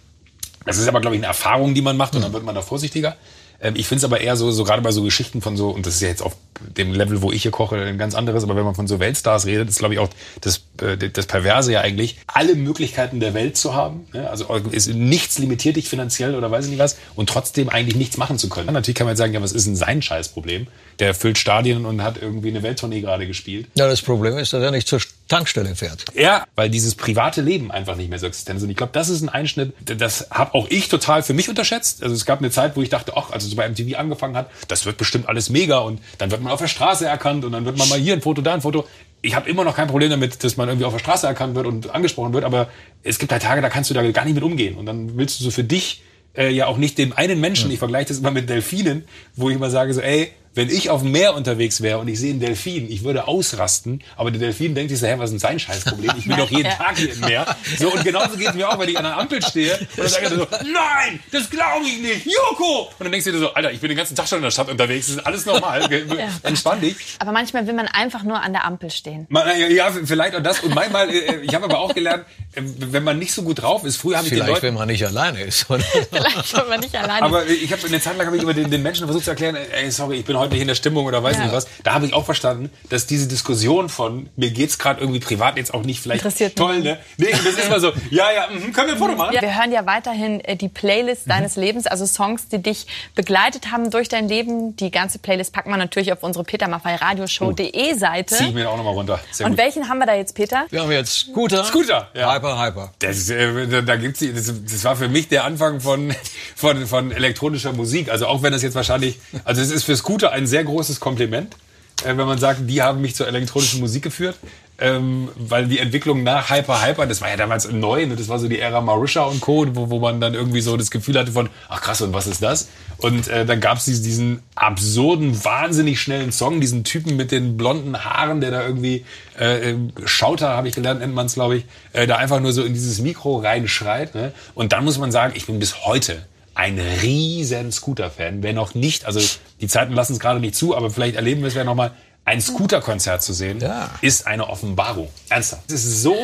[0.65, 2.62] Das ist aber, glaube ich, eine Erfahrung, die man macht und dann wird man da
[2.62, 3.17] vorsichtiger.
[3.63, 5.86] Ähm, ich finde es aber eher so, so gerade bei so Geschichten von so, und
[5.86, 6.36] das ist ja jetzt auf
[6.77, 9.46] dem Level, wo ich hier koche, ein ganz anderes, aber wenn man von so Weltstars
[9.46, 10.10] redet, ist, glaube ich, auch
[10.41, 14.05] das, äh, das Perverse ja eigentlich, alle Möglichkeiten der Welt zu haben.
[14.13, 14.29] Ne?
[14.29, 18.17] Also ist nichts limitiert dich finanziell oder weiß ich nicht was und trotzdem eigentlich nichts
[18.17, 18.72] machen zu können.
[18.74, 20.67] Natürlich kann man jetzt sagen, ja, was ist denn sein Scheißproblem?
[21.00, 23.67] Der füllt Stadien und hat irgendwie eine Welttournee gerade gespielt.
[23.75, 26.05] Ja, das Problem ist, dass er nicht zur Tankstelle fährt.
[26.13, 28.63] Ja, weil dieses private Leben einfach nicht mehr so existent ist.
[28.63, 32.03] Und ich glaube, das ist ein Einschnitt, das habe auch ich total für mich unterschätzt.
[32.03, 34.50] Also es gab eine Zeit, wo ich dachte, ach, also so bei MTV angefangen hat,
[34.67, 37.65] das wird bestimmt alles mega und dann wird man auf der Straße erkannt und dann
[37.65, 38.86] wird man mal hier ein Foto, da ein Foto.
[39.22, 41.65] Ich habe immer noch kein Problem damit, dass man irgendwie auf der Straße erkannt wird
[41.65, 42.67] und angesprochen wird, aber
[43.03, 44.75] es gibt halt Tage, da kannst du da gar nicht mit umgehen.
[44.75, 46.01] Und dann willst du so für dich
[46.36, 49.05] äh, ja auch nicht dem einen Menschen, ich vergleiche das immer mit Delfinen,
[49.36, 52.19] wo ich immer sage so, ey, wenn ich auf dem Meer unterwegs wäre und ich
[52.19, 55.31] sehe einen Delfin, ich würde ausrasten, aber der Delfin denkt sich so, hä, was ist
[55.31, 56.12] denn sein Scheißproblem?
[56.17, 57.55] Ich bin doch jeden Tag hier im Meer.
[57.77, 60.07] So, und genauso geht es mir auch, wenn ich an der Ampel stehe und dann
[60.07, 62.89] sage ich so, nein, das glaube ich nicht, Joko!
[63.00, 64.51] Und dann denkst du dir so, Alter, ich bin den ganzen Tag schon in der
[64.51, 66.27] Stadt unterwegs, das ist alles normal, ja.
[66.43, 66.95] entspann dich.
[67.19, 69.27] Aber manchmal will man einfach nur an der Ampel stehen.
[69.69, 70.60] ja, vielleicht auch das.
[70.60, 73.83] Und manchmal, äh, ich habe aber auch gelernt, äh, wenn man nicht so gut drauf
[73.83, 74.62] ist, früher habe ich den Leuten...
[74.62, 75.65] wenn man nicht alleine ist.
[76.12, 77.33] vielleicht, wenn man nicht alleine ist.
[77.33, 79.55] Aber ich habe eine Zeit lang habe ich immer den, den Menschen versucht zu erklären,
[79.55, 81.43] ey, sorry, ich bin heute nicht in der Stimmung oder weiß ja.
[81.43, 81.67] nicht was.
[81.83, 85.73] Da habe ich auch verstanden, dass diese Diskussion von mir geht's gerade irgendwie privat jetzt
[85.73, 86.99] auch nicht vielleicht Interessiert toll, ne?
[87.17, 89.34] Nee, das ist immer so, ja, ja, mh, können wir ein Foto machen?
[89.34, 91.32] Ja, wir hören ja weiterhin äh, die Playlist mhm.
[91.32, 94.75] deines Lebens, also Songs, die dich begleitet haben durch dein Leben.
[94.75, 98.36] Die ganze Playlist packen wir natürlich auf unsere Peter Maffei Radioshow.de Seite.
[98.36, 99.19] Zieh ich mir auch nochmal runter.
[99.32, 99.60] Sehr Und gut.
[99.60, 100.65] welchen haben wir da jetzt, Peter?
[100.69, 101.63] Wir haben jetzt Scooter.
[101.63, 102.34] Scooter, ja.
[102.34, 102.91] Hyper, Hyper.
[102.99, 106.13] Das, äh, da gibt's, das, das war für mich der Anfang von,
[106.56, 108.10] von, von elektronischer Musik.
[108.10, 111.56] Also auch wenn das jetzt wahrscheinlich, also es ist für Scooter ein sehr großes Kompliment
[112.04, 114.38] äh, wenn man sagt, die haben mich zur elektronischen Musik geführt.
[114.80, 118.15] Ähm, weil die Entwicklung nach Hyper Hyper, das war ja damals neu, ne?
[118.15, 120.89] das war so die Ära Marusha und Co., wo, wo man dann irgendwie so das
[120.89, 122.69] Gefühl hatte von, ach krass, und was ist das?
[122.98, 127.56] Und äh, dann gab es diesen, diesen absurden, wahnsinnig schnellen Song, diesen Typen mit den
[127.56, 129.06] blonden Haaren, der da irgendwie,
[129.38, 132.63] äh, Schauter, habe ich gelernt, nennt man es, glaube ich, äh, da einfach nur so
[132.63, 134.15] in dieses Mikro reinschreit.
[134.15, 134.34] Ne?
[134.56, 138.44] Und dann muss man sagen, ich bin bis heute ein riesen Scooter-Fan.
[138.44, 139.20] Wer noch nicht, also
[139.62, 141.92] die Zeiten lassen es gerade nicht zu, aber vielleicht erleben wir es ja nochmal,
[142.26, 143.89] ein Scooter-Konzert zu sehen, ja.
[144.02, 145.10] ist eine Offenbarung.
[145.28, 145.70] Ernsthaft.
[145.70, 146.16] Es ist so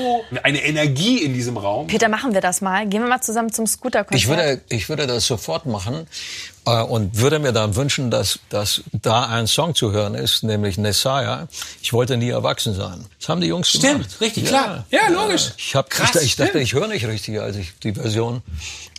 [0.43, 1.87] eine Energie in diesem Raum.
[1.87, 2.87] Peter, machen wir das mal.
[2.87, 4.21] Gehen wir mal zusammen zum Scooter-Konzert.
[4.21, 6.07] Ich würde, ich würde das sofort machen
[6.77, 11.47] und würde mir dann wünschen, dass, dass da ein Song zu hören ist, nämlich Nessaya.
[11.81, 13.05] Ich wollte nie erwachsen sein.
[13.19, 14.05] Das haben die Jungs Stimmt, gemacht.
[14.05, 14.85] Stimmt, richtig, ja, klar.
[14.91, 15.53] Ja, logisch.
[15.57, 18.41] Ich, hab, Krass, ich, ich dachte, ich höre nicht richtig, als ich die Version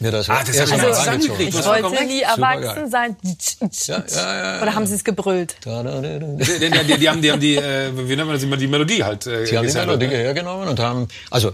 [0.00, 3.16] mir das, ah, das erste Mal also, reingezogen Ich wollte nie erwachsen sein.
[3.86, 5.56] Ja, ja, ja, Oder haben sie es gebrüllt?
[5.64, 9.04] Die, die, die, haben, die haben die, äh, wie nennt man das immer, die Melodie
[9.04, 9.26] halt.
[9.26, 10.16] Äh, sie haben die Melodie ne?
[10.16, 11.52] hergenommen und haben, also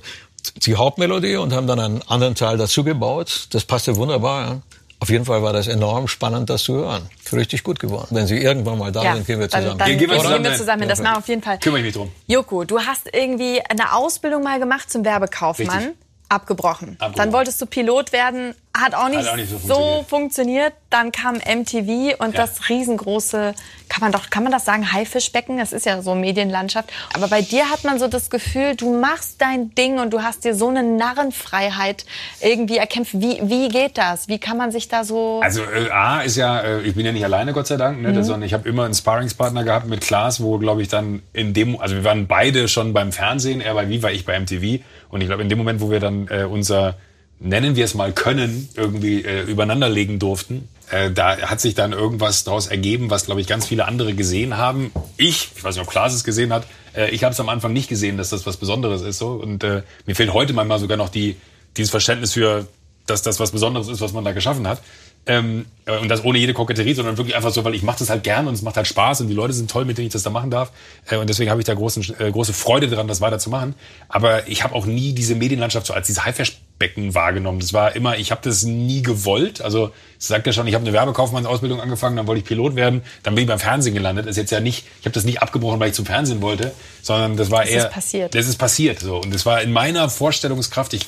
[0.65, 3.49] die Hauptmelodie und haben dann einen anderen Teil dazu gebaut.
[3.51, 4.63] Das passte wunderbar.
[5.07, 7.09] Auf jeden Fall war das enorm spannend, das zu hören.
[7.33, 8.09] Richtig gut geworden.
[8.11, 9.79] Wenn Sie irgendwann mal da ja, sind, gehen wir zusammen.
[9.79, 10.89] Dann, dann gehen wir zusammen, gehen wir zusammen.
[10.89, 11.59] Das machen wir auf jeden Fall.
[11.61, 12.11] Kümmere ich mich drum.
[12.27, 15.79] Joko, du hast irgendwie eine Ausbildung mal gemacht zum Werbekaufmann.
[15.79, 16.06] Richtig.
[16.29, 16.97] Abgebrochen.
[16.99, 17.15] Abgebrochen.
[17.17, 19.99] Dann wolltest du Pilot werden, hat auch nicht, hat auch nicht so, funktioniert.
[19.99, 20.73] so, funktioniert.
[20.91, 22.41] Dann kam MTV und ja.
[22.43, 23.55] das riesengroße,
[23.89, 25.57] kann man doch, kann man das sagen, Haifischbecken?
[25.57, 26.91] Das ist ja so Medienlandschaft.
[27.15, 30.45] Aber bei dir hat man so das Gefühl, du machst dein Ding und du hast
[30.45, 32.07] dir so eine Narrenfreiheit
[32.41, 33.13] irgendwie erkämpft.
[33.15, 34.29] Wie, wie geht das?
[34.29, 35.41] Wie kann man sich da so...
[35.43, 38.13] Also äh, A ist ja, äh, ich bin ja nicht alleine, Gott sei Dank, ne,
[38.13, 38.25] mhm.
[38.25, 41.81] sondern ich habe immer einen Sparringspartner gehabt mit Klaas, wo, glaube ich, dann in dem,
[41.81, 44.81] also wir waren beide schon beim Fernsehen, er bei Viva, ich bei MTV.
[45.09, 46.97] Und ich glaube, in dem Moment, wo wir dann äh, unser
[47.39, 51.93] nennen wir es mal können, irgendwie äh, übereinander legen durften, äh, da hat sich dann
[51.93, 54.91] irgendwas daraus ergeben, was, glaube ich, ganz viele andere gesehen haben.
[55.17, 57.73] Ich, ich weiß nicht, ob Klaas es gesehen hat, äh, ich habe es am Anfang
[57.73, 59.19] nicht gesehen, dass das was Besonderes ist.
[59.19, 61.37] so Und äh, mir fehlt heute manchmal sogar noch die,
[61.77, 62.67] dieses Verständnis für,
[63.07, 64.81] dass das was Besonderes ist, was man da geschaffen hat.
[65.29, 68.11] Ähm, äh, und das ohne jede Koketterie, sondern wirklich einfach so, weil ich mache das
[68.11, 70.13] halt gern und es macht halt Spaß und die Leute sind toll, mit denen ich
[70.13, 70.71] das da machen darf.
[71.11, 73.75] Äh, und deswegen habe ich da großen, äh, große Freude dran, das weiter zu machen.
[74.09, 77.59] Aber ich habe auch nie diese Medienlandschaft so als dieses Haifischbecken wahrgenommen.
[77.59, 79.61] Das war immer, ich habe das nie gewollt.
[79.61, 83.03] Also ich sagte ja schon, ich habe eine Werbekaufmannsausbildung angefangen, dann wollte ich Pilot werden,
[83.25, 84.27] dann bin ich beim Fernsehen gelandet.
[84.27, 86.73] Das ist jetzt ja nicht, ich habe das nicht abgebrochen, weil ich zum Fernsehen wollte,
[87.03, 87.87] sondern das war Das eher.
[87.87, 88.35] ist passiert.
[88.35, 89.01] Das ist passiert.
[89.01, 89.17] So.
[89.21, 91.07] Und das war in meiner Vorstellungskraft, ich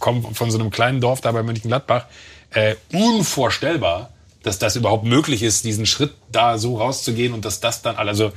[0.00, 2.06] komme von so einem kleinen Dorf da bei Mönchengladbach,
[2.50, 4.10] äh, unvorstellbar,
[4.42, 8.32] dass das überhaupt möglich ist, diesen Schritt da so rauszugehen und dass das dann, also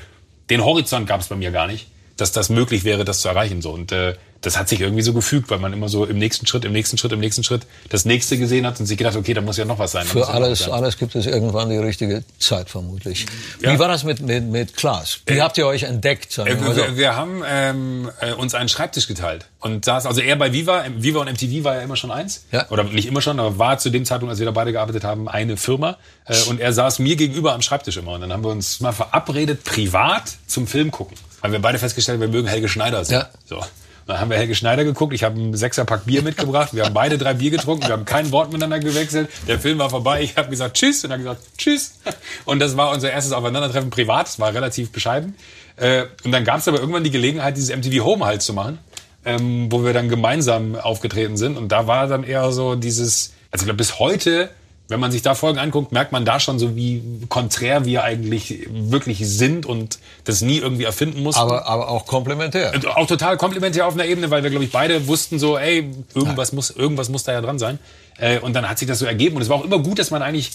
[0.50, 3.62] den Horizont gab es bei mir gar nicht, dass das möglich wäre, das zu erreichen.
[3.62, 3.71] So.
[3.71, 6.65] Und äh, das hat sich irgendwie so gefügt, weil man immer so im nächsten Schritt,
[6.65, 9.41] im nächsten Schritt, im nächsten Schritt das nächste gesehen hat und sich gedacht, okay, da
[9.41, 10.06] muss ja noch was sein.
[10.06, 10.71] Für alles, sein.
[10.71, 13.27] alles gibt es irgendwann die richtige Zeit vermutlich.
[13.62, 13.73] Ja.
[13.73, 15.19] Wie war das mit, mit, mit Klaas?
[15.27, 16.39] Wie habt ihr euch entdeckt?
[16.39, 16.97] Äh, wir so?
[16.97, 21.21] wir, haben ähm, äh, uns einen Schreibtisch geteilt und saß, also er bei Viva, Viva
[21.21, 22.67] und MTV war ja immer schon eins, Ja.
[22.71, 25.30] oder nicht immer schon, aber war zu dem Zeitpunkt, als wir da beide gearbeitet haben,
[25.30, 28.51] eine Firma äh, und er saß mir gegenüber am Schreibtisch immer und dann haben wir
[28.51, 33.06] uns mal verabredet, privat zum Film gucken, weil wir beide festgestellt wir mögen Helge Schneider
[33.06, 33.19] sehr.
[33.19, 33.30] Ja.
[33.45, 33.63] So.
[34.07, 35.13] Dann haben wir Helge Schneider geguckt.
[35.13, 36.73] Ich habe einen Sechserpack Bier mitgebracht.
[36.73, 37.83] Wir haben beide drei Bier getrunken.
[37.83, 39.29] Wir haben kein Wort miteinander gewechselt.
[39.47, 40.21] Der Film war vorbei.
[40.21, 41.99] Ich habe gesagt Tschüss und er gesagt Tschüss.
[42.45, 44.27] Und das war unser erstes Aufeinandertreffen privat.
[44.27, 45.35] Es war relativ bescheiden.
[45.77, 48.79] Äh, Und dann gab es aber irgendwann die Gelegenheit, dieses MTV Home halt zu machen,
[49.25, 51.57] ähm, wo wir dann gemeinsam aufgetreten sind.
[51.57, 54.49] Und da war dann eher so dieses, also ich glaube bis heute,
[54.91, 58.67] wenn man sich da Folgen anguckt, merkt man da schon so, wie konträr wir eigentlich
[58.69, 61.41] wirklich sind und das nie irgendwie erfinden mussten.
[61.41, 62.73] aber, aber auch komplementär.
[62.75, 65.89] Und auch total komplementär auf einer Ebene, weil wir, glaube ich, beide wussten so, ey,
[66.13, 67.80] irgendwas, muss, irgendwas muss da ja dran sein.
[68.17, 69.38] Äh, und dann hat sich das so ergeben.
[69.38, 70.51] Und es war auch immer gut, dass man eigentlich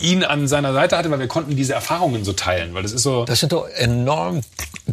[0.00, 2.74] ihn an seiner Seite hatte, weil wir konnten diese Erfahrungen so teilen.
[2.74, 3.24] Weil das ist so.
[3.24, 4.40] Das sind doch enorm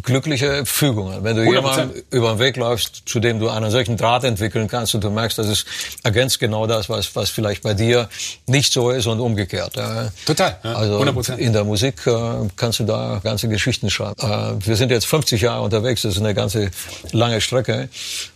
[0.02, 1.22] glückliche Fügungen.
[1.24, 1.54] Wenn du 100%.
[1.54, 5.10] jemanden über den Weg läufst, zu dem du einen solchen Draht entwickeln kannst und du
[5.10, 5.66] merkst, das ist
[6.02, 8.08] ergänzt genau das, was, was vielleicht bei dir
[8.46, 9.74] nicht so ist und umgekehrt.
[10.26, 11.36] Total, ja, also 100%.
[11.36, 12.12] in der Musik äh,
[12.56, 14.14] kannst du da ganze Geschichten schreiben.
[14.20, 16.70] Äh, wir sind jetzt 50 Jahre unterwegs, das ist eine ganze
[17.12, 17.88] lange Strecke.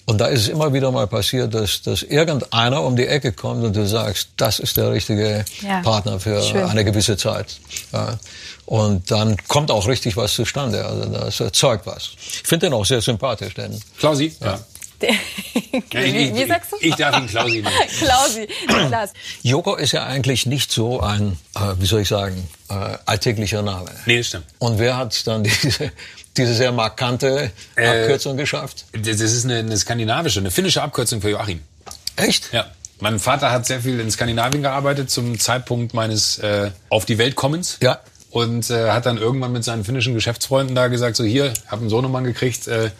[0.07, 3.65] Und da ist es immer wieder mal passiert, dass, dass irgendeiner um die Ecke kommt
[3.65, 5.81] und du sagst, das ist der richtige Ja.
[5.81, 6.63] Partner für Schön.
[6.65, 7.57] eine gewisse Zeit.
[7.93, 8.19] Ja.
[8.67, 10.85] Und dann kommt auch richtig was zustande.
[10.85, 12.11] Also das erzeugt was.
[12.19, 14.35] Ich finde den auch sehr sympathisch, denn Klausi?
[14.41, 14.59] Ja.
[15.03, 15.11] Ja,
[16.01, 16.77] ich- wie, wie ich- sagst du?
[16.81, 17.69] Ich darf ihn Klausi nennen.
[17.99, 18.49] Klausi.
[18.67, 19.13] Klaas.
[19.43, 22.75] Joko ist ja eigentlich nicht so ein, äh, wie soll ich sagen, äh,
[23.07, 23.91] alltäglicher Name.
[24.07, 24.47] Nee, das stimmt.
[24.59, 25.91] Und wer hat dann diese,
[26.37, 28.87] diese sehr markante Äh, Abkürzung geschafft?
[28.93, 31.61] Das das ist eine, eine skandinavische, eine finnische Abkürzung für Joachim.
[32.17, 32.53] Echt?
[32.53, 32.67] Ja.
[33.01, 37.35] Mein Vater hat sehr viel in Skandinavien gearbeitet zum Zeitpunkt meines äh, Auf die Welt
[37.37, 37.79] kommens.
[37.83, 38.01] Ja.
[38.31, 41.89] Und äh, hat dann irgendwann mit seinen finnischen Geschäftsfreunden da gesagt, so hier, hab einen
[41.89, 42.91] Sohnemann gekriegt, äh,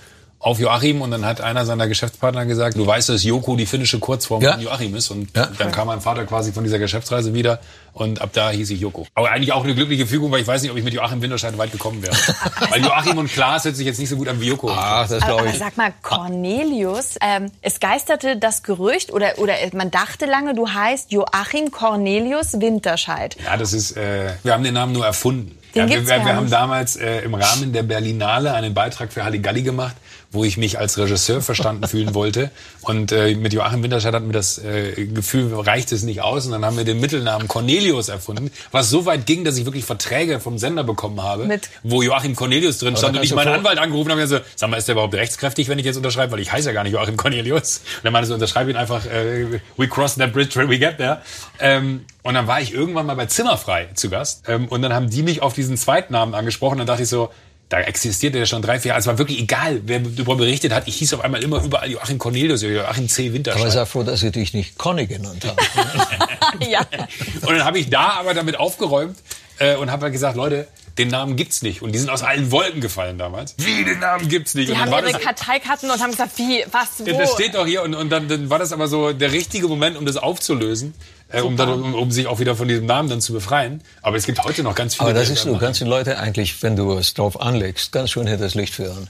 [0.45, 1.01] auf Joachim.
[1.03, 4.53] Und dann hat einer seiner Geschäftspartner gesagt, du weißt, dass Joko die finnische Kurzform Ja.
[4.53, 5.11] von Joachim ist.
[5.11, 5.49] Und Ja.
[5.59, 7.61] dann kam mein Vater quasi von dieser Geschäftsreise wieder.
[7.95, 9.07] Und ab da hieß ich Joko.
[9.15, 11.57] Aber eigentlich auch eine glückliche Fügung, weil ich weiß nicht, ob ich mit Joachim Winterscheid
[11.57, 12.15] weit gekommen wäre.
[12.71, 14.69] weil Joachim und Klaas hört sich jetzt nicht so gut an wie Joko.
[14.71, 15.59] Ach, das Aber, glaube aber ich.
[15.59, 21.13] sag mal, Cornelius, ähm, es geisterte das Gerücht oder, oder man dachte lange, du heißt
[21.13, 23.37] Joachim Cornelius Winterscheid.
[23.45, 25.57] Ja, das ist, äh, wir haben den Namen nur erfunden.
[25.75, 29.13] Den ja, wir, gibt's wir, wir haben damals äh, im Rahmen der Berlinale einen Beitrag
[29.13, 29.97] für Halligalli gemacht,
[30.35, 32.51] wo ich mich als Regisseur verstanden fühlen wollte.
[32.83, 36.45] Und äh, mit Joachim Winterscheid hatten wir das äh, Gefühl, reicht es nicht aus.
[36.47, 39.85] Und dann haben wir den Mittelnamen Cornelius erfunden, was so weit ging, dass ich wirklich
[39.85, 43.79] Verträge vom Sender bekommen habe, Mit- wo Joachim Cornelius drin stand und ich meinen Anwalt
[43.79, 46.33] angerufen habe und gesagt, so, sag mal, ist der überhaupt rechtskräftig, wenn ich jetzt unterschreibe?
[46.33, 47.79] Weil ich heiße ja gar nicht Joachim Cornelius.
[47.79, 50.99] Und dann meinte so, unterschreibe ihn einfach, äh, we cross that bridge when we get
[50.99, 51.23] there.
[51.61, 54.45] Ähm, und dann war ich irgendwann mal bei Zimmerfrei zu Gast.
[54.49, 56.79] Ähm, und dann haben die mich auf diesen Zweitnamen angesprochen.
[56.79, 57.31] Dann dachte ich so,
[57.69, 59.01] da existierte der schon drei, vier Jahre.
[59.01, 60.87] Es war wirklich egal, wer darüber berichtet hat.
[60.87, 63.27] Ich hieß auf einmal immer überall Joachim Cornelius, Joachim C.
[63.27, 63.73] Aber Winterscheid.
[63.73, 65.57] sei froh, dass sie dich nicht Conny genannt haben.
[66.71, 66.81] ja.
[67.41, 69.19] Und dann habe ich da aber damit aufgeräumt
[69.59, 71.83] äh, und habe halt gesagt, Leute, den Namen gibt's nicht.
[71.83, 73.55] Und die sind aus allen Wolken gefallen damals.
[73.59, 74.69] Wie, den Namen gibt's nicht?
[74.69, 77.05] Die und haben ihre das, Karteikarten und haben gesagt, wie, was, wo?
[77.05, 79.67] Ja, das steht doch hier und, und dann, dann war das aber so der richtige
[79.67, 80.95] Moment, um das aufzulösen,
[81.29, 83.83] äh, um, dann, um, um sich auch wieder von diesem Namen dann zu befreien.
[84.03, 85.11] Aber es gibt heute noch ganz viele.
[85.11, 88.11] Aber das die ist, du kannst die Leute eigentlich, wenn du es drauf anlegst, ganz
[88.11, 89.09] schön hinter das Licht führen.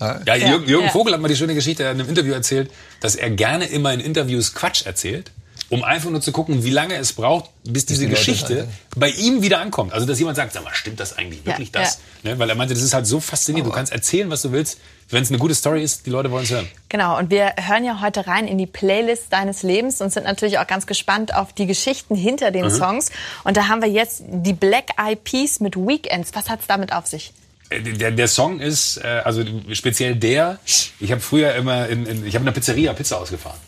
[0.00, 0.20] Ja?
[0.26, 0.90] Ja, Jürgen, Jürgen ja.
[0.90, 4.00] Vogel hat mal die schöne Geschichte in einem Interview erzählt, dass er gerne immer in
[4.00, 5.30] Interviews Quatsch erzählt,
[5.68, 8.72] um einfach nur zu gucken, wie lange es braucht, bis diese die Leute Geschichte sagen.
[8.96, 9.92] bei ihm wieder ankommt.
[9.92, 12.00] Also dass jemand sagt, sag mal, stimmt das eigentlich wirklich Ja, das?
[12.22, 12.38] Ne?
[12.38, 13.70] Weil er meinte, das ist halt so faszinierend.
[13.70, 14.78] Du kannst erzählen, was du willst.
[15.12, 16.66] Wenn es eine gute Story ist, die Leute wollen es hören.
[16.88, 20.58] Genau, und wir hören ja heute rein in die Playlist deines Lebens und sind natürlich
[20.58, 22.54] auch ganz gespannt auf die Geschichten hinter Mhm.
[22.54, 23.10] den Songs.
[23.44, 26.30] Und da haben wir jetzt die Black Eyed Peas mit Weekends.
[26.34, 27.32] Was hat's damit auf sich?
[27.70, 30.58] Äh, Der, der Song ist, äh, also speziell der,
[30.98, 33.58] ich habe früher immer, in, in, ich habe in einer Pizzeria Pizza ausgefahren.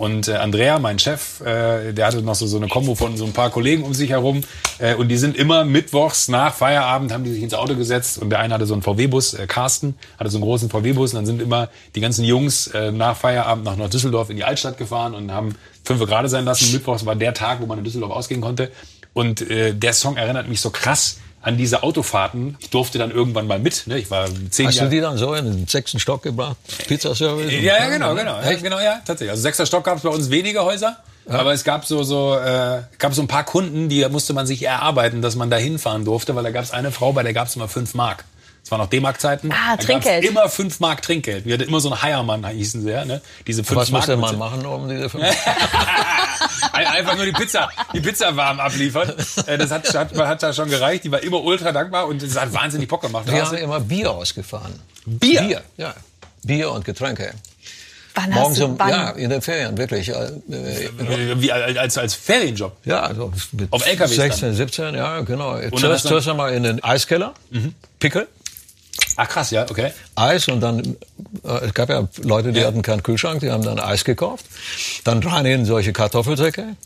[0.00, 3.26] Und äh, Andrea, mein Chef, äh, der hatte noch so, so eine Kombo von so
[3.26, 4.40] ein paar Kollegen um sich herum.
[4.78, 8.16] Äh, und die sind immer mittwochs nach Feierabend, haben die sich ins Auto gesetzt.
[8.16, 11.12] Und der eine hatte so einen VW-Bus, äh, Carsten, hatte so einen großen VW-Bus.
[11.12, 14.78] Und dann sind immer die ganzen Jungs äh, nach Feierabend nach Nord-Düsseldorf in die Altstadt
[14.78, 16.72] gefahren und haben fünf gerade sein lassen.
[16.72, 18.70] Mittwochs war der Tag, wo man in Düsseldorf ausgehen konnte.
[19.12, 22.56] Und äh, der Song erinnert mich so krass an diese Autofahrten.
[22.60, 23.86] Ich durfte dann irgendwann mal mit.
[23.86, 23.98] Ne?
[23.98, 24.90] Ich war zehn Hast du Jahre.
[24.90, 26.56] die dann so in den sechsten Stock gebracht?
[26.86, 27.52] Pizzaservice?
[27.52, 28.40] Ja, ja, genau, genau.
[28.40, 29.30] Ja, genau, ja, tatsächlich.
[29.30, 30.96] Also sechster Stock gab es bei uns wenige Häuser.
[31.28, 34.64] Aber es gab so so äh, gab so ein paar Kunden, die musste man sich
[34.64, 37.46] erarbeiten, dass man da hinfahren durfte, weil da gab es eine Frau, bei der gab
[37.46, 38.24] es immer fünf Mark.
[38.62, 39.50] Das waren noch D-Mark-Zeiten.
[39.52, 40.24] Ah, Da Trinkgeld.
[40.24, 41.44] immer fünf Mark Trinkgeld.
[41.46, 43.04] Wir hatten immer so einen Heiermann, hießen sie ja.
[43.04, 43.20] Ne?
[43.46, 45.24] Diese fünf Was muss der Mark- Mann machen, um diese fünf?
[46.72, 49.12] Ein- Einfach nur die Pizza, die Pizza warm abliefern.
[49.46, 51.04] Äh, Das hat, hat, hat da schon gereicht.
[51.04, 53.24] Die war immer ultra dankbar und es hat wahnsinnig Bock gemacht.
[53.30, 54.78] Wir haben immer Bier ausgefahren.
[55.06, 55.42] Bier?
[55.42, 55.94] Bier, ja.
[56.42, 57.32] Bier und Getränke.
[58.14, 58.88] Wann Morgens hast du, um, wann?
[58.90, 60.08] ja, in den Ferien, wirklich.
[60.08, 60.90] Äh, äh,
[61.36, 62.76] Wie als, als Ferienjob.
[62.84, 65.54] Ja, also mit Auf LKWs 16, 17, ja, genau.
[65.56, 67.34] dann Zuerst, hast du- zuerst einmal in den Eiskeller,
[68.00, 68.26] Pickel,
[69.16, 69.92] Ach krass, ja, okay.
[70.14, 70.96] Eis und dann,
[71.44, 72.66] äh, es gab ja Leute, die Ja.
[72.66, 74.44] hatten keinen Kühlschrank, die haben dann Eis gekauft.
[75.04, 76.76] Dann rein in solche Kartoffelsäcke,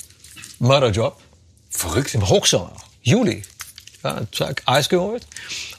[0.59, 1.17] Mörderjob,
[1.71, 2.15] Verrückt.
[2.15, 3.43] im Hochsommer, Juli.
[4.03, 5.27] Ja, zack, Eis geholt,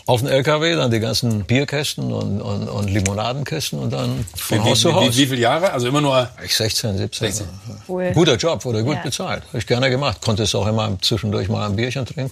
[0.07, 4.61] auf den LKW, dann die ganzen Bierkästen und, und, und Limonadenkästen und dann von Wie,
[4.63, 5.15] Haus zu wie, Haus.
[5.15, 5.71] wie, wie viele Jahre?
[5.71, 6.27] Also immer nur.
[6.43, 7.27] Ich 16, 17.
[7.31, 7.47] 16.
[7.87, 8.11] Cool.
[8.15, 9.03] Guter Job, wurde gut Ja.
[9.03, 9.43] bezahlt.
[9.49, 10.17] Habe ich gerne gemacht.
[10.25, 12.31] Konntest auch immer zwischendurch mal ein Bierchen trinken.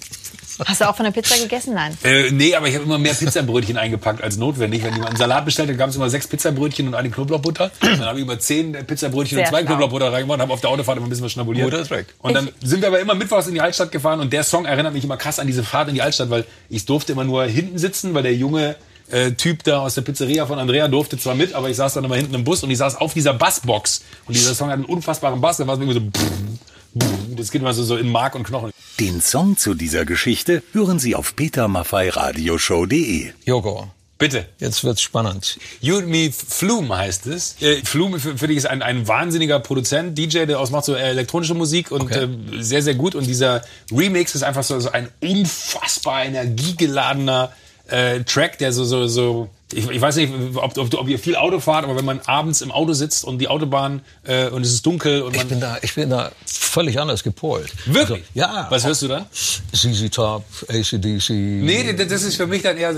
[0.66, 1.74] Hast du auch von der Pizza gegessen?
[1.74, 1.98] Nein.
[2.04, 4.84] Äh, nee, aber ich habe immer mehr Pizzabrötchen eingepackt als notwendig.
[4.84, 7.72] Wenn jemand einen Salat bestellt, dann gab es immer sechs Pizzabrötchen und eine Knoblauchbutter.
[7.80, 9.70] Dann habe ich immer zehn Pizzabrötchen Sehr und zwei schlau.
[9.70, 11.88] Knoblauchbutter reingemacht und habe auf der Autofahrt immer ein bisschen was schnabuliert.
[11.88, 12.08] Trick.
[12.20, 14.94] Und dann sind wir aber immer mittwochs in die Altstadt gefahren und der Song erinnert
[14.94, 17.78] mich immer krass an diese Fahrt in die Altstadt, weil ich durfte immer nur hinten
[17.78, 18.76] sitzen, weil der junge
[19.10, 22.04] äh, Typ da aus der Pizzeria von Andrea durfte zwar mit, aber ich saß dann
[22.04, 24.04] immer hinten im Bus und ich saß auf dieser Bassbox.
[24.26, 27.00] Und dieser Song hat einen unfassbaren Bass, da war es irgendwie so...
[27.36, 28.72] Das geht immer so, so in Mark und Knochen.
[29.00, 33.32] Den Song zu dieser Geschichte hören Sie auf petermaffeiradioshow.de.
[33.46, 34.46] Joko, Bitte.
[34.60, 35.58] jetzt wird's spannend.
[35.82, 37.56] You and Me Flume heißt es.
[37.62, 41.90] Äh, Flume für, dich ist ein, ein wahnsinniger Produzent, DJ, der ausmacht so elektronische Musik
[41.92, 42.26] und Okay.
[42.56, 43.16] äh, sehr, sehr gut.
[43.16, 47.52] Und dieser Remix ist einfach so, so ein unfassbar energiegeladener
[47.94, 51.36] äh, Track, der so, so, so ich, ich weiß nicht, ob, ob, ob ihr viel
[51.36, 54.74] Auto fahrt, aber wenn man abends im Auto sitzt und die Autobahn äh, und es
[54.74, 55.50] ist dunkel und Ich man...
[55.50, 57.72] bin da, ich bin da völlig anders gepolt.
[57.86, 58.24] Wirklich?
[58.36, 58.68] Also, ja.
[58.70, 59.26] Was hörst du dann?
[59.32, 61.30] ZZ Top, ACDC.
[61.30, 62.94] Nee, das ist für mich dann eher,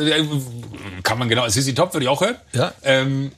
[1.03, 2.36] kann man genau, Sissy Top würde ich auch hören.
[2.53, 2.73] Ja.
[2.84, 3.31] Ähm,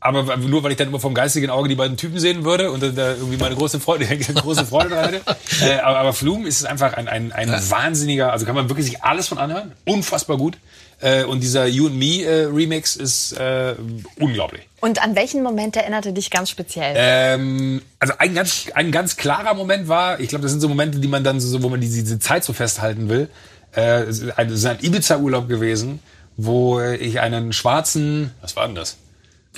[0.00, 2.82] aber nur weil ich dann immer vom geistigen Auge die beiden Typen sehen würde und
[2.82, 5.22] dann da irgendwie meine große Freude, große Freude dran hätte.
[5.60, 9.02] Äh, aber, aber Flum ist einfach ein, ein, ein wahnsinniger, also kann man wirklich sich
[9.02, 9.72] alles von anhören.
[9.84, 10.56] Unfassbar gut.
[11.00, 13.74] Äh, und dieser You and Me äh, Remix ist äh,
[14.18, 14.62] unglaublich.
[14.80, 16.94] Und an welchen Moment erinnerte dich ganz speziell?
[16.96, 20.98] Ähm, also ein ganz, ein ganz klarer Moment war, ich glaube, das sind so Momente,
[20.98, 23.28] die man dann so, wo man diese, diese Zeit so festhalten will.
[23.76, 26.00] Äh, es ist ein, ein Ibiza-Urlaub gewesen,
[26.36, 28.96] wo ich einen schwarzen, was war denn das?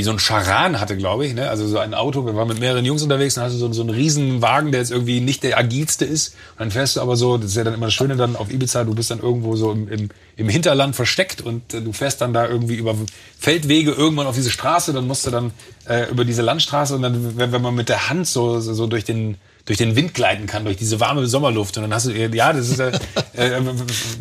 [0.00, 1.50] Wie so ein Charan hatte, glaube ich, ne?
[1.50, 3.90] Also so ein Auto, wir waren mit mehreren Jungs unterwegs und hatte so, so einen
[3.90, 6.28] riesen Wagen, der jetzt irgendwie nicht der agilste ist.
[6.52, 8.50] Und dann fährst du aber so, das ist ja dann immer das Schöne dann auf
[8.50, 10.08] Ibiza, du bist dann irgendwo so im, im,
[10.38, 12.96] im Hinterland versteckt und äh, du fährst dann da irgendwie über
[13.38, 15.52] Feldwege irgendwann auf diese Straße, dann musst du dann
[15.86, 18.86] äh, über diese Landstraße und dann, wenn, wenn man mit der Hand so, so, so
[18.86, 19.36] durch den
[19.66, 21.76] durch den Wind gleiten kann, durch diese warme Sommerluft.
[21.76, 22.92] Und dann hast du, ja, das ist, äh,
[23.34, 23.60] äh,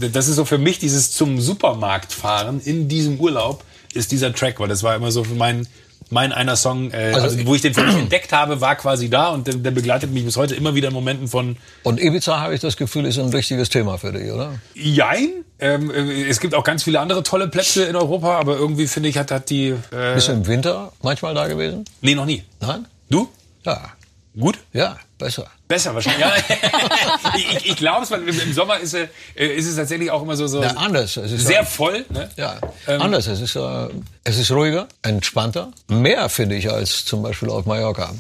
[0.12, 3.64] das ist so für mich dieses zum Supermarkt fahren in diesem Urlaub
[3.94, 5.68] ist dieser Track, weil das war immer so für mein,
[6.12, 9.10] mein einer Song, äh, also, Also- wo ich den für mich entdeckt habe, war quasi
[9.10, 12.40] da und der, der begleitet mich bis heute immer wieder in Momenten von Und Ibiza,
[12.40, 14.54] habe ich das Gefühl, ist ein richtiges Thema für dich, oder?
[14.74, 15.30] Jein.
[15.60, 19.10] Ähm, äh, es gibt auch ganz viele andere tolle Plätze in Europa, aber irgendwie finde
[19.10, 19.70] ich, hat, hat die.
[19.92, 21.84] Äh, Bist du im Winter manchmal da gewesen?
[22.02, 22.44] nee, noch nie.
[22.62, 22.86] Nein?
[23.10, 23.28] Du?
[23.66, 23.92] Ja.
[24.40, 24.58] Gut?
[24.72, 25.46] Ja, besser.
[25.68, 26.22] Besser wahrscheinlich.
[26.22, 26.34] Ja.
[27.36, 30.48] ich ich, glaube es, weil im, Sommer ist, äh, ist es tatsächlich auch immer so,
[30.48, 31.14] so Ja, anders.
[31.14, 32.06] Sehr voll.
[32.10, 32.30] Ne?
[32.36, 33.28] Ja, Ähm, anders.
[33.28, 33.88] Es ist, äh,
[34.24, 35.72] es ist ruhiger, entspannter.
[35.88, 38.12] Mehr, finde ich, als zum Beispiel auf Mallorca.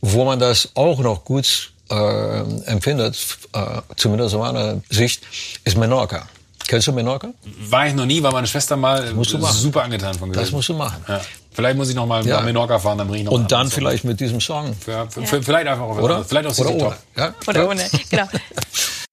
[0.00, 3.16] Wo man das auch noch gut äh, empfindet,
[3.52, 5.22] äh, zumindest aus meiner Sicht,
[5.64, 6.26] ist Menorca.
[6.66, 7.32] Kennst du Menorca?
[7.68, 9.56] War ich noch nie, war meine Schwester mal musst du machen.
[9.56, 10.44] super angetan von gewesen.
[10.44, 11.04] Das musst du machen.
[11.06, 11.20] Ja.
[11.54, 12.36] Vielleicht muss ich noch mal Ja.
[12.38, 14.74] nach Menorca fahren, dann bringe ich noch Und dann vielleicht mit diesem Song.
[14.86, 16.24] Ja, f- f- Vielleicht einfach auch was Oder?
[16.24, 16.96] Vielleicht auch Oder ohne.
[17.16, 17.34] Ja?
[17.46, 18.28] Oder ohne, genau.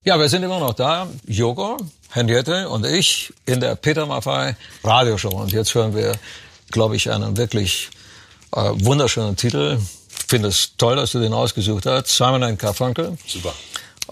[0.06, 1.08] Ja, wir sind immer noch da.
[1.28, 1.76] Joko,
[2.12, 5.30] Henriette und ich in der Peter Maffei Radioshow.
[5.30, 6.14] Und jetzt hören wir,
[6.72, 7.90] glaube ich, einen wirklich
[8.56, 9.78] äh, wunderschönen Titel.
[10.18, 12.16] Ich finde es toll, dass du den ausgesucht hast.
[12.16, 13.54] Simon Garfunkel, Super.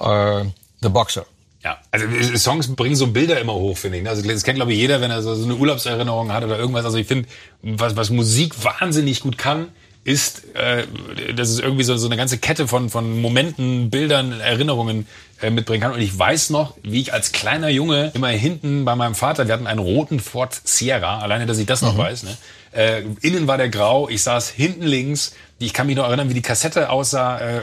[0.01, 0.45] äh,
[0.81, 1.25] The Boxer.
[1.63, 4.03] Ja, also äh, Songs bringen so Bilder immer hoch, finde ich.
[4.03, 4.09] ne?
[4.09, 6.85] Also das kennt, glaube ich, jeder, wenn er so eine Urlaubserinnerung hat oder irgendwas.
[6.85, 7.27] Also ich finde,
[7.61, 9.69] was, was Musik wahnsinnig gut kann,
[10.07, 10.87] ist, äh,
[11.35, 15.05] dass es irgendwie so, so eine ganze Kette von, von Momenten, Bildern, Erinnerungen
[15.41, 15.91] äh, mitbringen kann.
[15.91, 19.53] Und ich weiß noch, wie ich als kleiner Junge immer hinten bei meinem Vater, wir
[19.53, 22.23] hatten einen roten Ford Sierra, alleine, dass ich das noch weiß.
[22.23, 22.37] Ne?
[22.71, 25.33] Äh, innen war der grau, ich saß hinten links.
[25.59, 27.39] Ich kann mich noch erinnern, wie die Kassette aussah.
[27.39, 27.61] Äh,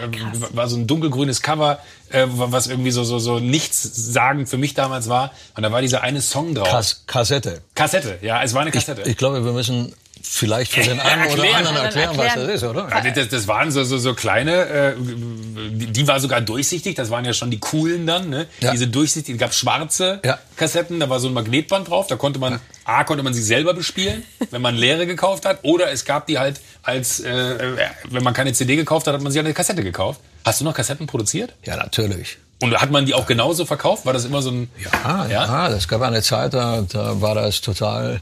[0.50, 1.78] war so ein dunkelgrünes Cover,
[2.10, 5.30] äh, was irgendwie so, so, so nichts sagen für mich damals war.
[5.56, 6.68] Und da war dieser eine Song drauf.
[6.68, 7.62] Kas Kassette.
[7.74, 9.02] Kassette, ja, es war eine Kassette.
[9.08, 9.94] Ich glaube, wir müssen
[10.26, 12.88] vielleicht für den einen oder anderen erklären, was das ist, oder?
[12.88, 17.10] Ja, das, das waren so, so, so kleine, äh, die, die war sogar durchsichtig, das
[17.10, 18.46] waren ja schon die coolen dann, ne?
[18.60, 18.72] Ja.
[18.72, 20.38] Diese durchsichtigen, gab schwarze Ja.
[20.56, 23.74] Kassetten, da war so ein Magnetband drauf, da konnte man, A, konnte man sie selber
[23.74, 27.76] bespielen, wenn man leere gekauft hat, oder es gab die halt als, äh, äh,
[28.08, 30.20] wenn man keine CD gekauft hat, hat man sie eine Kassette gekauft.
[30.44, 31.54] Hast du noch Kassetten produziert?
[31.64, 32.38] Ja, natürlich.
[32.60, 34.06] Und hat man die auch genauso verkauft?
[34.06, 34.70] War das immer so ein...
[35.04, 38.20] Ah, ja, es gab eine Zeit, da, da war das total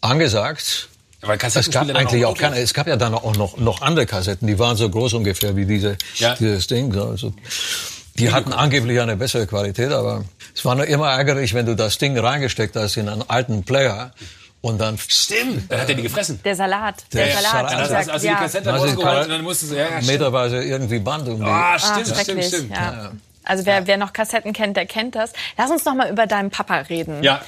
[0.00, 0.88] angesagt.
[1.22, 4.48] Weil Es gab eigentlich auch keine, es gab ja dann auch noch, noch andere Kassetten,
[4.48, 6.34] die waren so groß ungefähr wie diese, Ja.
[6.34, 6.92] dieses Ding.
[6.92, 7.32] so, Also,
[8.18, 11.96] die hatten angeblich eine bessere Qualität, aber es war nur immer ärgerlich, wenn du das
[11.98, 14.12] Ding reingesteckt hast in einen alten Player
[14.60, 16.40] und dann Stimmt, dann hat er die gefressen.
[16.44, 17.04] Der Salat.
[17.12, 17.50] Der, Der Salat.
[17.52, 17.72] Salat.
[17.90, 18.34] Dann hast, du ja.
[18.34, 19.76] die Kassette Also rausgeholt und dann musstest du...
[19.76, 20.06] Ja, ja, stimmt.
[20.06, 21.44] meterweise irgendwie Band um die.
[21.46, 22.46] Ah, Ah, stimmt, stimmt, schrecklich.
[22.46, 22.70] stimmt.
[22.72, 23.12] Ja.
[23.44, 25.32] Also wer, wer noch Kassetten kennt, der kennt das.
[25.58, 27.22] Lass uns noch mal über deinen Papa reden.
[27.22, 27.40] Ja.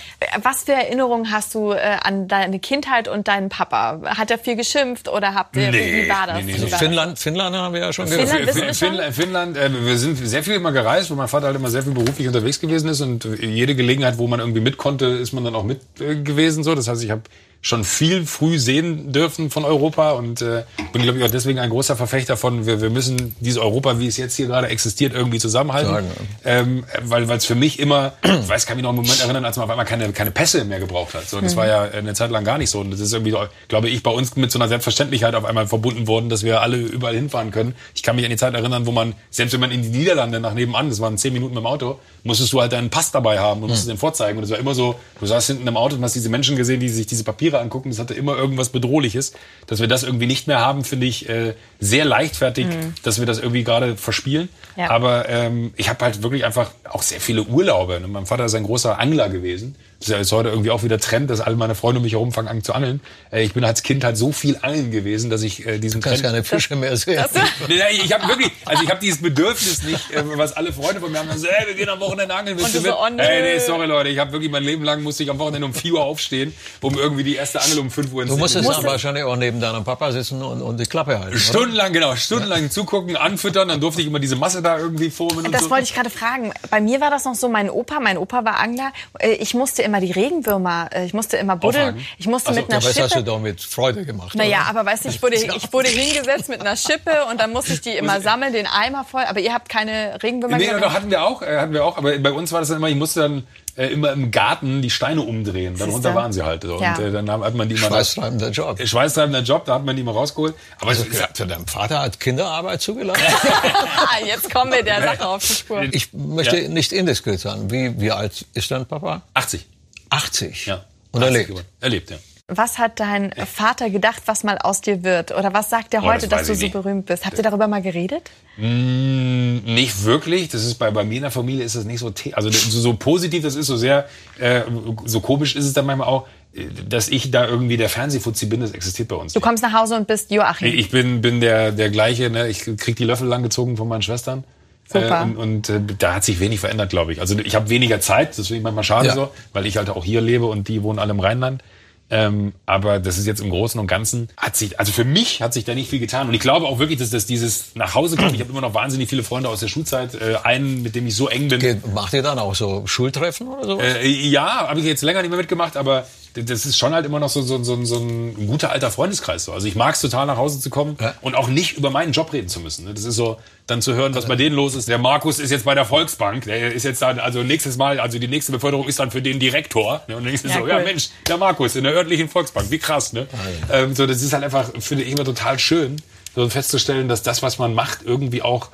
[0.43, 4.01] Was für Erinnerungen hast du äh, an deine Kindheit und deinen Papa?
[4.05, 6.37] Hat er viel geschimpft oder habt ihr, Nee, wie war das?
[6.45, 6.79] nee, nee, das?
[6.79, 8.47] Finnland, Finnland haben wir ja schon Finnland gehört.
[8.49, 8.89] wissen wir schon?
[8.89, 11.83] Finnland, Finnland äh, wir sind sehr viel immer gereist, wo mein Vater halt immer sehr
[11.83, 15.45] viel beruflich unterwegs gewesen ist und jede Gelegenheit, wo man irgendwie mit konnte, ist man
[15.45, 16.65] dann auch mit äh, gewesen.
[16.65, 17.23] So, das heißt, ich habe
[17.65, 20.11] schon viel früh sehen dürfen von Europa.
[20.13, 23.59] Und äh, bin glaube ich auch deswegen ein großer Verfechter von wir, wir müssen dieses
[23.59, 26.09] Europa, wie es jetzt hier gerade existiert, irgendwie zusammenhalten, Sagen,
[26.45, 29.47] ähm, weil weil es für mich immer, ich weiß, kann mich noch einen Moment erinnern,
[29.47, 31.27] als man auf einmal keine keine Pässe mehr gebraucht hat.
[31.27, 32.81] So, das war ja eine Zeit lang gar nicht so.
[32.81, 33.35] Und das ist irgendwie,
[33.69, 36.77] glaube ich, bei uns mit so einer Selbstverständlichkeit auf einmal verbunden worden, dass wir alle
[36.77, 37.75] überall hinfahren können.
[37.95, 40.39] Ich kann mich an die Zeit erinnern, wo man selbst wenn man in die Niederlande
[40.39, 43.39] nach nebenan, das waren zehn Minuten mit dem Auto, musstest du halt deinen Pass dabei
[43.39, 44.37] haben und musstest den vorzeigen.
[44.37, 46.81] Und es war immer so, du saßt hinten im Auto und hast diese Menschen gesehen,
[46.81, 49.33] die sich diese Papiere angucken, das hatte immer irgendwas Bedrohliches.
[49.67, 52.67] Dass wir das irgendwie nicht mehr haben, finde ich äh, sehr leichtfertig,
[53.03, 54.49] dass wir das irgendwie gerade verspielen.
[54.77, 54.91] Ja.
[54.91, 58.01] Aber ähm, ich habe halt wirklich einfach auch sehr viele Urlaube.
[58.01, 58.09] Ne?
[58.09, 59.77] Mein Vater ist ein großer Angler gewesen.
[60.07, 62.33] Das ist ja heute irgendwie auch wieder Trend, dass alle meine Freunde um mich herum
[62.33, 63.01] fangen an zu angeln.
[63.31, 66.09] Äh, ich bin als Kind halt so viel angeln gewesen, dass ich äh, diesen Du
[66.09, 66.35] kannst Trend...
[66.35, 67.25] keine Fische mehr sehen.
[67.69, 71.11] Nee, ich habe wirklich, also ich habe dieses Bedürfnis nicht, äh, was alle Freunde von
[71.11, 73.07] mir haben, so, hey, wir gehen am Wochenende angeln, willst Und du so, oh.
[73.17, 75.75] Hey, nee, sorry Leute, ich habe wirklich mein Leben lang musste ich am Wochenende um
[75.75, 78.85] 4 Uhr aufstehen, um irgendwie die erste Angel um 5 Uhr ins Du musstest dann
[78.85, 81.31] wahrscheinlich auch neben deinem Papa sitzen und, und die Klappe halten.
[81.31, 81.39] oder?
[81.39, 85.53] Stundenlang, genau, stundenlang zugucken, anfüttern, dann durfte ich immer diese Masse da irgendwie formen und
[85.53, 85.71] Das so.
[85.71, 86.53] wollte ich gerade fragen.
[86.71, 88.93] Bei mir war das noch so, mein Opa, mein Opa war Angler.
[89.19, 91.89] Äh, Ich musste immer die Regenwürmer, äh, ich musste immer buddeln.
[91.89, 92.07] Auffangen?
[92.19, 93.25] Ich musste Ach so, mit einer Ja, das hast du Schippe.
[93.25, 94.35] doch mit Freude gemacht.
[94.35, 94.79] Naja, oder?
[94.81, 97.81] aber weißt du, ich wurde, ich wurde hingesetzt mit einer Schippe und dann musste ich
[97.81, 99.25] die immer sammeln, den Eimer voll.
[99.29, 102.19] Aber ihr habt keine Regenwürmer Nee, doch, hatten wir auch, äh, hatten wir auch, aber
[102.19, 105.23] bei uns war das dann immer, ich musste dann äh, immer im Garten die Steine
[105.23, 106.63] umdrehen, darunter waren sie halt.
[106.63, 106.81] So.
[106.81, 106.95] Ja.
[106.95, 107.89] Und äh, dann hat man die immer...
[107.89, 108.81] Schweißtreibender Job.
[108.81, 110.55] Schweißtreibender Job, da hat man die mal rausgeholt.
[110.81, 113.23] Aber Also, ist, für deinen Vater hat Kinderarbeit zugelassen?
[114.07, 115.83] Ah, jetzt kommen wir der Sache auf die Spur.
[115.91, 116.69] Ich möchte Ja.
[116.69, 117.71] nicht indiskret sein.
[117.71, 119.23] Wie, wie alt ist dein Papa?
[119.35, 119.67] 80.
[120.15, 120.67] 80.
[120.67, 120.85] Ja.
[121.13, 121.49] Und er 80 lebt.
[121.49, 121.67] geworden.
[121.81, 122.17] Er lebt, ja.
[122.47, 125.33] Was hat dein Vater gedacht, was mal aus dir wird?
[125.35, 126.73] Oder was sagt er Oh, heute, das dass du so nicht.
[126.73, 127.25] berühmt bist?
[127.25, 128.31] Habt ihr darüber mal geredet?
[128.59, 130.49] Nicht wirklich.
[130.49, 132.95] Das ist bei, bei mir in der Familie ist das nicht so, also so, so
[132.95, 134.61] positiv das ist, so sehr, äh,
[135.07, 138.61] so komisch ist es dann manchmal auch, äh, dass ich da irgendwie der Fernsehfuzzi bin,
[138.61, 139.45] das existiert bei uns Du nicht.
[139.45, 140.69] kommst nach Hause und bist Joachim.
[140.69, 142.49] Ich bin, bin der, der gleiche, ne?
[142.49, 144.45] ich krieg die Löffel langgezogen von meinen Schwestern.
[144.93, 145.21] Super.
[145.21, 147.21] Äh, und und äh, da hat sich wenig verändert, glaube ich.
[147.21, 149.15] Also ich habe weniger Zeit, das finde ich manchmal schade Ja.
[149.15, 151.63] so, weil ich halt auch hier lebe und die wohnen alle im Rheinland.
[152.11, 155.55] Ähm, aber das ist jetzt im Großen und Ganzen hat sich, also für mich hat
[155.55, 156.29] sich da nicht viel getan.
[156.29, 158.35] Und ich glaube auch wirklich, dass das dieses nach Hause kommen.
[158.35, 160.15] Ich habe immer noch wahnsinnig viele Freunde aus der Schulzeit.
[160.15, 161.59] Äh, einen, mit dem ich so eng bin.
[161.61, 163.81] Geht, macht ihr dann auch so Schultreffen oder so?
[163.81, 167.21] Äh, ja, habe ich jetzt länger nicht mehr mitgemacht, aber das ist schon halt immer
[167.21, 169.47] noch so, so, so, so ein guter alter Freundeskreis.
[169.47, 169.53] So.
[169.53, 171.15] Also ich mag es total, nach Hause zu kommen Ja.
[171.23, 172.85] und auch nicht über meinen Job reden zu müssen.
[172.85, 172.93] ne?
[172.93, 174.89] Das ist so, dann zu hören, was bei denen los ist.
[174.89, 178.19] Der Markus ist jetzt bei der Volksbank, der ist jetzt dann, also nächstes Mal, also
[178.19, 180.03] die nächste Beförderung ist dann für den Direktor.
[180.07, 180.17] Ne?
[180.17, 180.69] Und dann denkst du Ja, so, cool.
[180.69, 183.27] ja Mensch, der Markus in der örtlichen Volksbank, wie krass, ne?
[183.73, 185.97] Ähm, so, das ist halt einfach, finde ich immer total schön,
[186.35, 188.69] so festzustellen, dass das, was man macht, irgendwie auch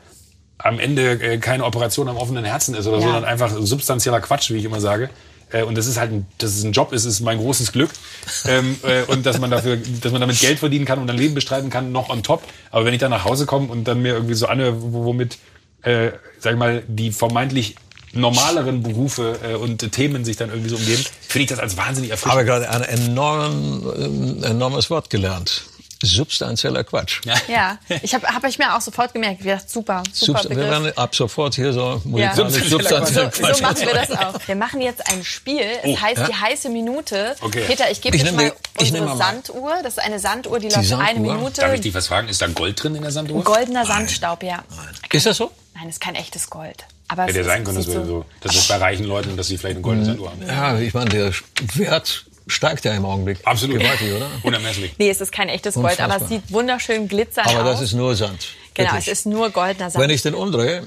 [0.58, 4.50] am Ende äh, keine Operation am offenen Herzen ist oder so, sondern einfach substanzieller Quatsch,
[4.50, 5.08] wie ich immer sage.
[5.52, 7.90] Äh, und das ist halt, ein, dass es ein Job ist, ist mein großes Glück.
[8.46, 11.34] ähm, äh, und dass man dafür, dass man damit Geld verdienen kann und ein Leben
[11.34, 12.42] bestreiten kann, noch on top.
[12.70, 15.38] Aber wenn ich dann nach Hause komme und dann mir irgendwie so anhöre, wo- womit,
[15.82, 17.76] äh, sag ich mal, die vermeintlich
[18.12, 22.10] normaleren Berufe äh, und Themen sich dann irgendwie so umgeben, finde ich das als wahnsinnig
[22.10, 22.32] erfrischend.
[22.38, 25.62] habe gerade ein enorm, äh, enormes Wort gelernt.
[26.02, 27.20] Substanzieller Quatsch.
[27.24, 27.34] Ja.
[27.48, 29.40] Ja, ich habe hab ich mir auch sofort gemerkt.
[29.40, 33.40] Ich dachte, super, super Subst wir werden ab sofort hier so musikalisch Substanzieller substanzieller So,
[33.42, 33.56] Quatsch.
[33.56, 34.48] so machen wir das auch.
[34.48, 35.60] Wir machen jetzt ein Spiel.
[35.82, 36.26] Es Oh, heißt ja.
[36.26, 37.36] die heiße Minute.
[37.40, 37.64] Okay.
[37.66, 39.16] Peter, ich gebe dir mal die- unsere mal.
[39.16, 39.74] Sanduhr.
[39.82, 41.06] Das ist eine Sanduhr, die, läuft Sanduhr?
[41.06, 41.60] eine Minute.
[41.60, 42.28] Darf ich dich was fragen?
[42.28, 43.42] Ist da Gold drin in der Sanduhr?
[43.44, 44.64] Goldener Sandstaub, ja.
[45.12, 45.50] Ist das so?
[45.74, 46.84] Nein, ist kein echtes Gold.
[47.08, 49.48] Aber Hätte es ja sein können, dass, wir so, dass es bei reichen Leuten, dass
[49.48, 50.46] sie vielleicht eine goldene Sanduhr haben.
[50.46, 51.32] Ja, ich meine, der
[51.74, 53.38] Wert steigt ja im Augenblick.
[53.44, 53.78] Absolut.
[53.80, 54.28] Gewaltig, oder?
[54.42, 54.94] Unermesslich.
[54.98, 56.28] Nee, es ist kein echtes Gold, aber es Unfassbar.
[56.28, 57.76] sieht wunderschön glitzernd Aber aus.
[57.76, 58.46] das ist nur Sand.
[58.74, 59.08] genau, Wirklich.
[59.08, 60.02] es ist nur goldener Sand.
[60.02, 60.84] Wenn ich den umdrehe,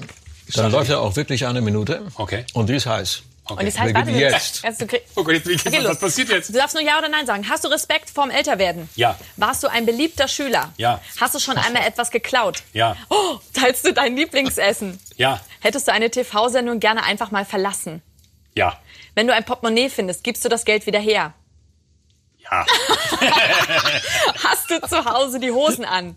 [0.54, 2.02] dann läuft er auch wirklich eine Minute.
[2.16, 2.44] Okay.
[2.52, 3.22] Und die ist heiß.
[3.46, 4.64] Und das heißt, warte, jetzt.
[4.64, 5.90] Also, du krieg- Oh Gott, jetzt Okay, was, los.
[5.92, 6.48] was passiert jetzt?
[6.48, 7.46] Du darfst nur Ja oder Nein sagen.
[7.46, 8.88] Hast du Respekt vorm Älterwerden?
[8.96, 9.18] Ja.
[9.36, 10.72] Warst du ein beliebter Schüler?
[10.78, 10.98] Ja.
[11.20, 12.62] Hast du schon einmal etwas geklaut?
[12.72, 12.96] Ja.
[13.10, 14.98] Oh, teilst du dein Lieblingsessen?
[15.16, 15.40] Ja.
[15.60, 18.00] Hättest du eine TV-Sendung gerne einfach mal verlassen?
[18.54, 18.78] Ja.
[19.14, 21.34] Wenn du ein Portemonnaie findest, gibst du das Geld wieder her?
[22.50, 22.66] Ja.
[24.44, 26.16] Hast du zu Hause die Hosen an?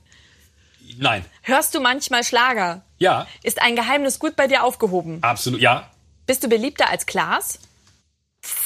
[0.97, 1.25] Nein.
[1.41, 2.81] Hörst du manchmal Schlager?
[2.97, 3.27] Ja.
[3.43, 5.19] Ist ein Geheimnis gut bei dir aufgehoben?
[5.21, 5.59] Absolut.
[5.61, 5.89] Ja.
[6.25, 7.59] Bist du beliebter als Klaas?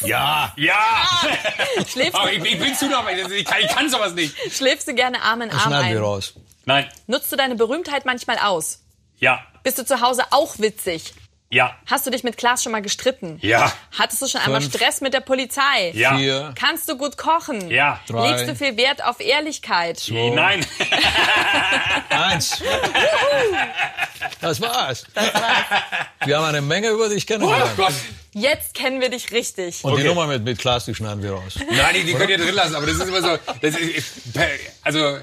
[0.02, 0.54] Ja.
[0.58, 0.76] Ja.
[1.88, 4.36] Schläfst, Aber ich, ich bin zu noch, ich kann, ich kann sowas nicht.
[4.54, 6.04] schläfst du gerne Arm in Arm Schneiden wir ein?
[6.04, 6.34] raus.
[6.66, 6.88] Nein.
[7.08, 8.82] Nutzt du deine Berühmtheit manchmal aus?
[9.18, 9.44] Ja.
[9.64, 11.14] Bist du zu Hause auch witzig?
[11.54, 11.76] Ja.
[11.86, 13.38] Hast du dich mit Klaas schon mal gestritten?
[13.42, 13.72] Ja.
[14.00, 14.74] Hattest du schon einmal Fünf.
[14.74, 15.92] Stress mit der Polizei?
[15.94, 16.18] Ja.
[16.18, 16.54] Vier.
[16.56, 17.70] Kannst du gut kochen?
[17.70, 18.00] Ja.
[18.08, 18.32] Drei.
[18.32, 20.02] Legst du viel Wert auf Ehrlichkeit?
[20.10, 20.66] Nein.
[22.10, 22.62] Eins.
[24.40, 25.06] Das war's.
[26.26, 27.72] Wir haben eine Menge über dich Oh kennengelernt.
[27.78, 27.94] Gott.
[28.34, 29.84] Jetzt kennen wir dich richtig.
[29.84, 30.08] Und die Okay.
[30.08, 31.56] Nummer mit, mit Klaas, die schneiden wir raus.
[31.70, 33.38] Nein, die, die könnt ihr drin lassen, aber das ist immer so.
[33.62, 34.14] Das ist,
[34.84, 35.18] also,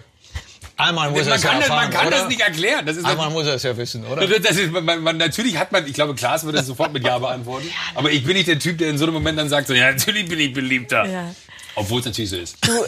[0.79, 2.18] Einmal muss er man es ja kann, das, erfahren, man kann oder?
[2.18, 2.87] das nicht erklären.
[2.87, 4.26] Das ist Einmal muss er es ja wissen, oder?
[4.39, 7.18] Das ist, man, man, natürlich hat man, ich glaube, Klaas würde es sofort mit Ja
[7.18, 7.68] beantworten.
[7.97, 9.91] Aber ich bin nicht der Typ, der in so einem Moment dann sagt, so, ja,
[9.91, 11.05] natürlich bin ich beliebter.
[11.05, 11.35] Ja.
[11.79, 12.57] Obwohl es natürlich so ist.
[12.61, 12.85] Du,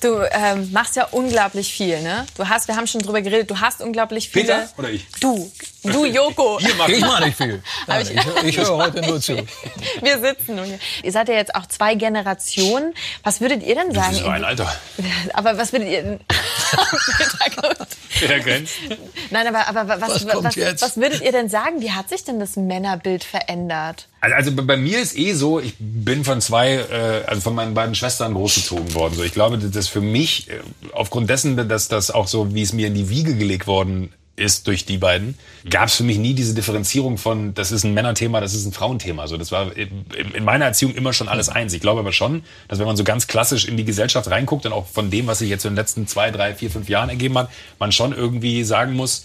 [0.00, 2.24] du ähm, machst ja unglaublich viel, ne?
[2.36, 4.44] Du hast, wir haben schon drüber geredet, du hast unglaublich viele.
[4.44, 5.06] Peter oder ich?
[5.20, 5.50] Du,
[5.82, 6.58] du Joko.
[6.60, 7.62] Ihr macht Ich mache nicht viel.
[7.86, 8.06] Nein,
[8.42, 9.36] ich, ich höre heute nur zu.
[10.00, 10.78] Wir sitzen nur hier.
[11.02, 12.94] Ihr seid ja jetzt auch zwei Generationen.
[13.22, 14.14] Was würdet ihr denn sagen?
[14.14, 14.74] so ein Alter.
[15.34, 16.20] Aber was würdet ihr denn?
[19.30, 21.80] Nein, aber, aber was, Was was, was würdet ihr denn sagen?
[21.80, 24.08] Wie hat sich denn das Männerbild verändert?
[24.20, 27.74] Also, also bei mir ist eh so, ich bin von zwei, äh, also von meinen
[27.74, 29.14] beiden Schwestern großgezogen worden.
[29.14, 30.60] So, ich glaube, dass das für mich, äh,
[30.92, 34.66] aufgrund dessen, dass das auch so, wie es mir in die Wiege gelegt worden ist
[34.66, 38.40] durch die beiden, gab es für mich nie diese Differenzierung von, das ist ein Männerthema,
[38.40, 39.22] das ist ein Frauenthema.
[39.22, 40.04] Also das war in,
[40.34, 41.72] in meiner Erziehung immer schon alles eins.
[41.72, 44.72] Ich glaube aber schon, dass wenn man so ganz klassisch in die Gesellschaft reinguckt und
[44.72, 47.38] auch von dem, was sich jetzt in den letzten zwei, drei, vier, fünf Jahren ergeben
[47.38, 49.24] hat, man schon irgendwie sagen muss,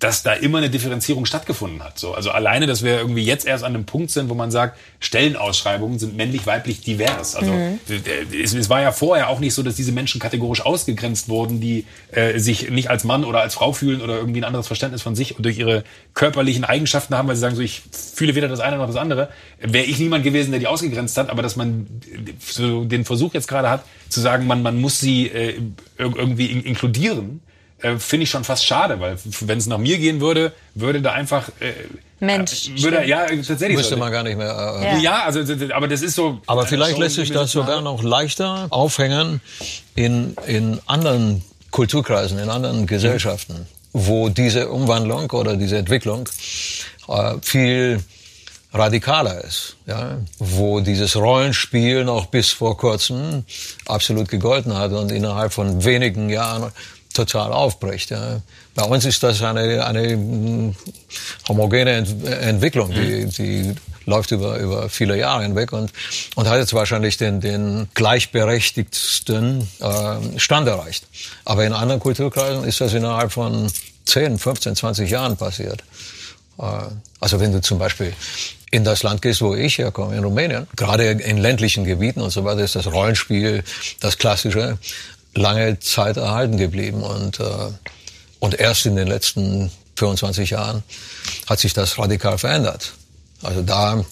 [0.00, 1.98] dass da immer eine Differenzierung stattgefunden hat.
[1.98, 4.76] So, also alleine, dass wir irgendwie jetzt erst an einem Punkt sind, wo man sagt,
[5.00, 7.36] Stellenausschreibungen sind männlich-weiblich divers.
[7.36, 11.28] Also äh, es, es war ja vorher auch nicht so, dass diese Menschen kategorisch ausgegrenzt
[11.28, 14.66] wurden, die äh, sich nicht als Mann oder als Frau fühlen oder irgendwie ein anderes
[14.66, 18.34] Verständnis von sich und durch ihre körperlichen Eigenschaften haben, weil sie sagen, so ich fühle
[18.34, 19.28] weder das eine noch das andere.
[19.60, 21.86] Wäre ich niemand gewesen, der die ausgegrenzt hat, aber dass man
[22.40, 25.58] so den Versuch jetzt gerade hat, zu sagen, man, man muss sie äh,
[25.98, 27.40] ir- irgendwie in inkludieren,
[27.84, 31.12] äh, finde ich schon fast schade, weil wenn es nach mir gehen würde, würde da
[31.12, 31.72] einfach äh,
[32.18, 34.00] Mensch, äh, würde ja tatsächlich Müsste so.
[34.00, 34.80] man gar nicht mehr.
[34.80, 34.98] Äh, Ja.
[34.98, 35.40] ja, also
[35.74, 36.40] aber das ist so.
[36.46, 39.40] Aber vielleicht lässt sich das sogar noch leichter aufhängen
[39.94, 46.28] in, in anderen Kulturkreisen, in anderen Gesellschaften, wo diese Umwandlung oder diese Entwicklung
[47.08, 48.02] äh, viel
[48.72, 53.44] radikaler ist, ja, wo dieses Rollenspiel noch bis vor kurzem
[53.86, 56.72] absolut gegolten hat und innerhalb von wenigen Jahren
[57.14, 58.12] total aufbricht.
[58.74, 60.76] Bei uns ist das eine, eine mm,
[61.48, 63.74] homogene Ent Entwicklung, die, die
[64.06, 65.92] läuft über, über viele Jahre hinweg und,
[66.34, 71.06] und hat jetzt wahrscheinlich den, den gleichberechtigsten äh, Stand erreicht.
[71.44, 73.70] Aber in anderen Kulturkreisen ist das innerhalb von
[74.04, 75.82] 10, 15, 20 Jahren passiert.
[76.58, 76.64] Äh,
[77.20, 78.12] Also wenn du zum Beispiel
[78.70, 82.44] in das Land gehst, wo ich herkomme, in Rumänien, gerade in ländlichen Gebieten und so
[82.44, 83.62] weiter, ist das Rollenspiel,
[84.00, 84.78] das klassische,
[85.34, 87.70] lange Zeit erhalten geblieben und äh,
[88.40, 90.82] und erst in den letzten 25 Jahren
[91.48, 92.92] hat sich das radikal verändert.
[93.42, 94.04] Also da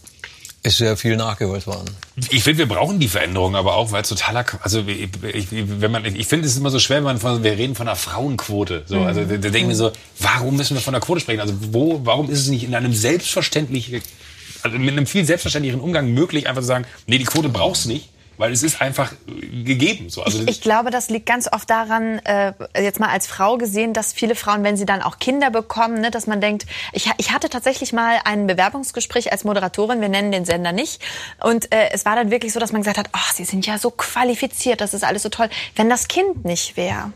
[0.62, 1.96] ist sehr viel nachgeholt worden.
[2.30, 6.04] Ich finde, wir brauchen die Veränderung, aber auch, weil es totaler, also ich, wenn man,
[6.04, 8.84] ich finde, es ist immer so schwer, wenn man von, wir reden von einer Frauenquote.
[8.86, 11.40] So, also da, da denken wir so, warum müssen wir von einer Quote sprechen?
[11.40, 14.00] Also wo, warum ist es nicht in einem selbstverständlichen,
[14.62, 17.88] also mit einem viel selbstverständlicheren Umgang möglich, einfach zu sagen, nee, die Quote brauchst du
[17.88, 18.08] nicht,
[18.42, 20.10] weil es ist einfach gegeben.
[20.10, 20.24] So.
[20.24, 23.92] Also ich, ich, glaube, das liegt ganz oft daran, äh, jetzt mal als Frau gesehen,
[23.92, 27.30] dass viele Frauen, wenn sie dann auch Kinder bekommen, ne, dass man denkt, ich, ich
[27.30, 31.00] hatte tatsächlich mal ein Bewerbungsgespräch als Moderatorin, wir nennen den Sender nicht,
[31.40, 33.78] und äh, es war dann wirklich so, dass man gesagt hat, ach, Sie sind ja
[33.78, 35.48] so qualifiziert, das ist alles so toll.
[35.76, 37.12] Wenn das Kind nicht wäre,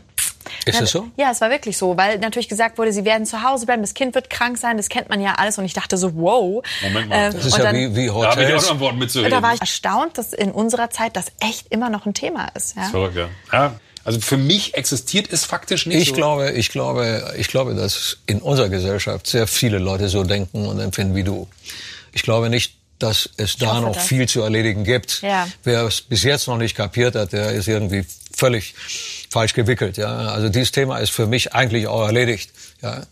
[0.65, 1.07] ist es so?
[1.17, 3.93] Ja, es war wirklich so, weil natürlich gesagt wurde, sie werden zu Hause bleiben, das
[3.93, 5.57] Kind wird krank sein, das kennt man ja alles.
[5.57, 6.63] Und ich dachte so, wow.
[6.83, 7.15] Moment mal.
[7.15, 8.35] Ähm, das ist ja dann, wie, wie Hotels.
[8.35, 9.31] Da habe ich auch noch ein mitzureden.
[9.31, 12.75] Da war ich erstaunt, dass in unserer Zeit das echt immer noch ein Thema ist.
[12.75, 12.83] Ja?
[12.83, 13.29] Das verrückt, ja.
[13.51, 13.79] ja.
[14.03, 15.97] Also für mich existiert es faktisch nicht.
[15.97, 16.15] Ich so.
[16.15, 20.79] glaube, ich glaube, ich glaube, dass in unserer Gesellschaft sehr viele Leute so denken und
[20.79, 21.49] empfinden wie du.
[22.13, 24.07] Ich glaube nicht, dass es da noch das.
[24.07, 25.21] viel zu erledigen gibt.
[25.21, 25.47] Ja.
[25.63, 28.05] Wer es bis jetzt noch nicht kapiert hat, der ist irgendwie
[28.37, 28.75] völlig
[29.29, 29.97] falsch gewickelt.
[29.97, 32.51] Ja, also dieses Thema ist für mich eigentlich auch erledigt.
[32.81, 33.03] Ja,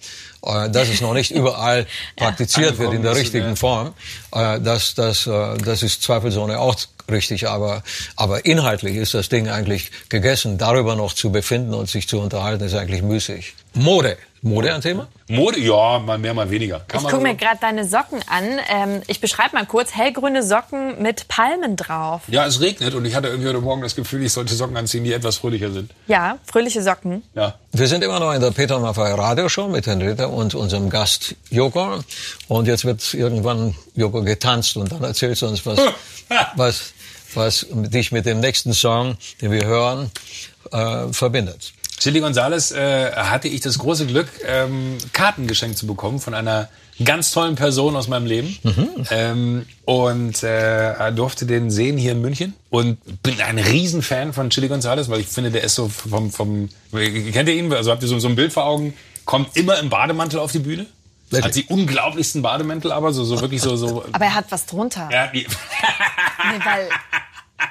[0.46, 3.94] äh, dass es noch nicht überall praktiziert wird in der richtigen Form,
[4.32, 6.76] äh, das, das, äh, das ist zweifelsohne auch
[7.10, 7.48] richtig.
[7.48, 7.84] Aber,
[8.16, 10.58] aber inhaltlich ist das Ding eigentlich gegessen.
[10.58, 13.54] Darüber noch zu befinden und sich zu unterhalten, ist eigentlich müßig.
[13.74, 15.08] Mode Mode ein Thema?
[15.28, 16.82] Mode, ja, mal mehr, mal weniger.
[16.88, 18.60] Kann ich gucke mir gerade deine Socken an.
[18.70, 19.96] Ähm, ich beschreibe mal kurz.
[19.96, 22.22] Hellgrüne Socken mit Palmen drauf.
[22.28, 25.04] Ja, es regnet und ich hatte irgendwie heute Morgen das Gefühl, ich sollte Socken anziehen,
[25.04, 25.90] die etwas fröhlicher sind.
[26.06, 27.24] Ja, fröhliche Socken.
[27.34, 27.56] Ja.
[27.72, 32.02] Wir sind immer noch in der Peter Maffay Radioshow mit Henrietta und unserem Gast Joko.
[32.48, 35.80] Und jetzt wird irgendwann Joko getanzt und dann erzählst du uns was,
[36.56, 36.94] was,
[37.34, 40.12] was dich mit dem nächsten Song, den wir hören,
[40.72, 41.74] äh, verbindet.
[41.98, 46.70] Chili Gonzales äh, hatte ich das große Glück, ähm, Karten geschenkt zu bekommen von einer
[47.04, 48.58] ganz tollen Person aus meinem Leben.
[48.64, 48.90] Mhm.
[49.12, 52.54] Ähm, und äh, durfte den sehen hier in München.
[52.70, 56.32] Und bin ein Riesenfan von Chili Gonzales, weil ich finde, der ist so vom...
[56.32, 57.72] vom kennt ihr ihn?
[57.74, 58.94] Also habt ihr so, so ein Bild vor Augen?
[59.26, 60.86] Kommt immer im Bademantel auf die Bühne.
[61.34, 64.06] Hat die unglaublichsten Bademäntel, aber so, so wirklich so, so.
[64.12, 65.10] Aber er hat was drunter.
[65.12, 66.88] Er hat die nee, weil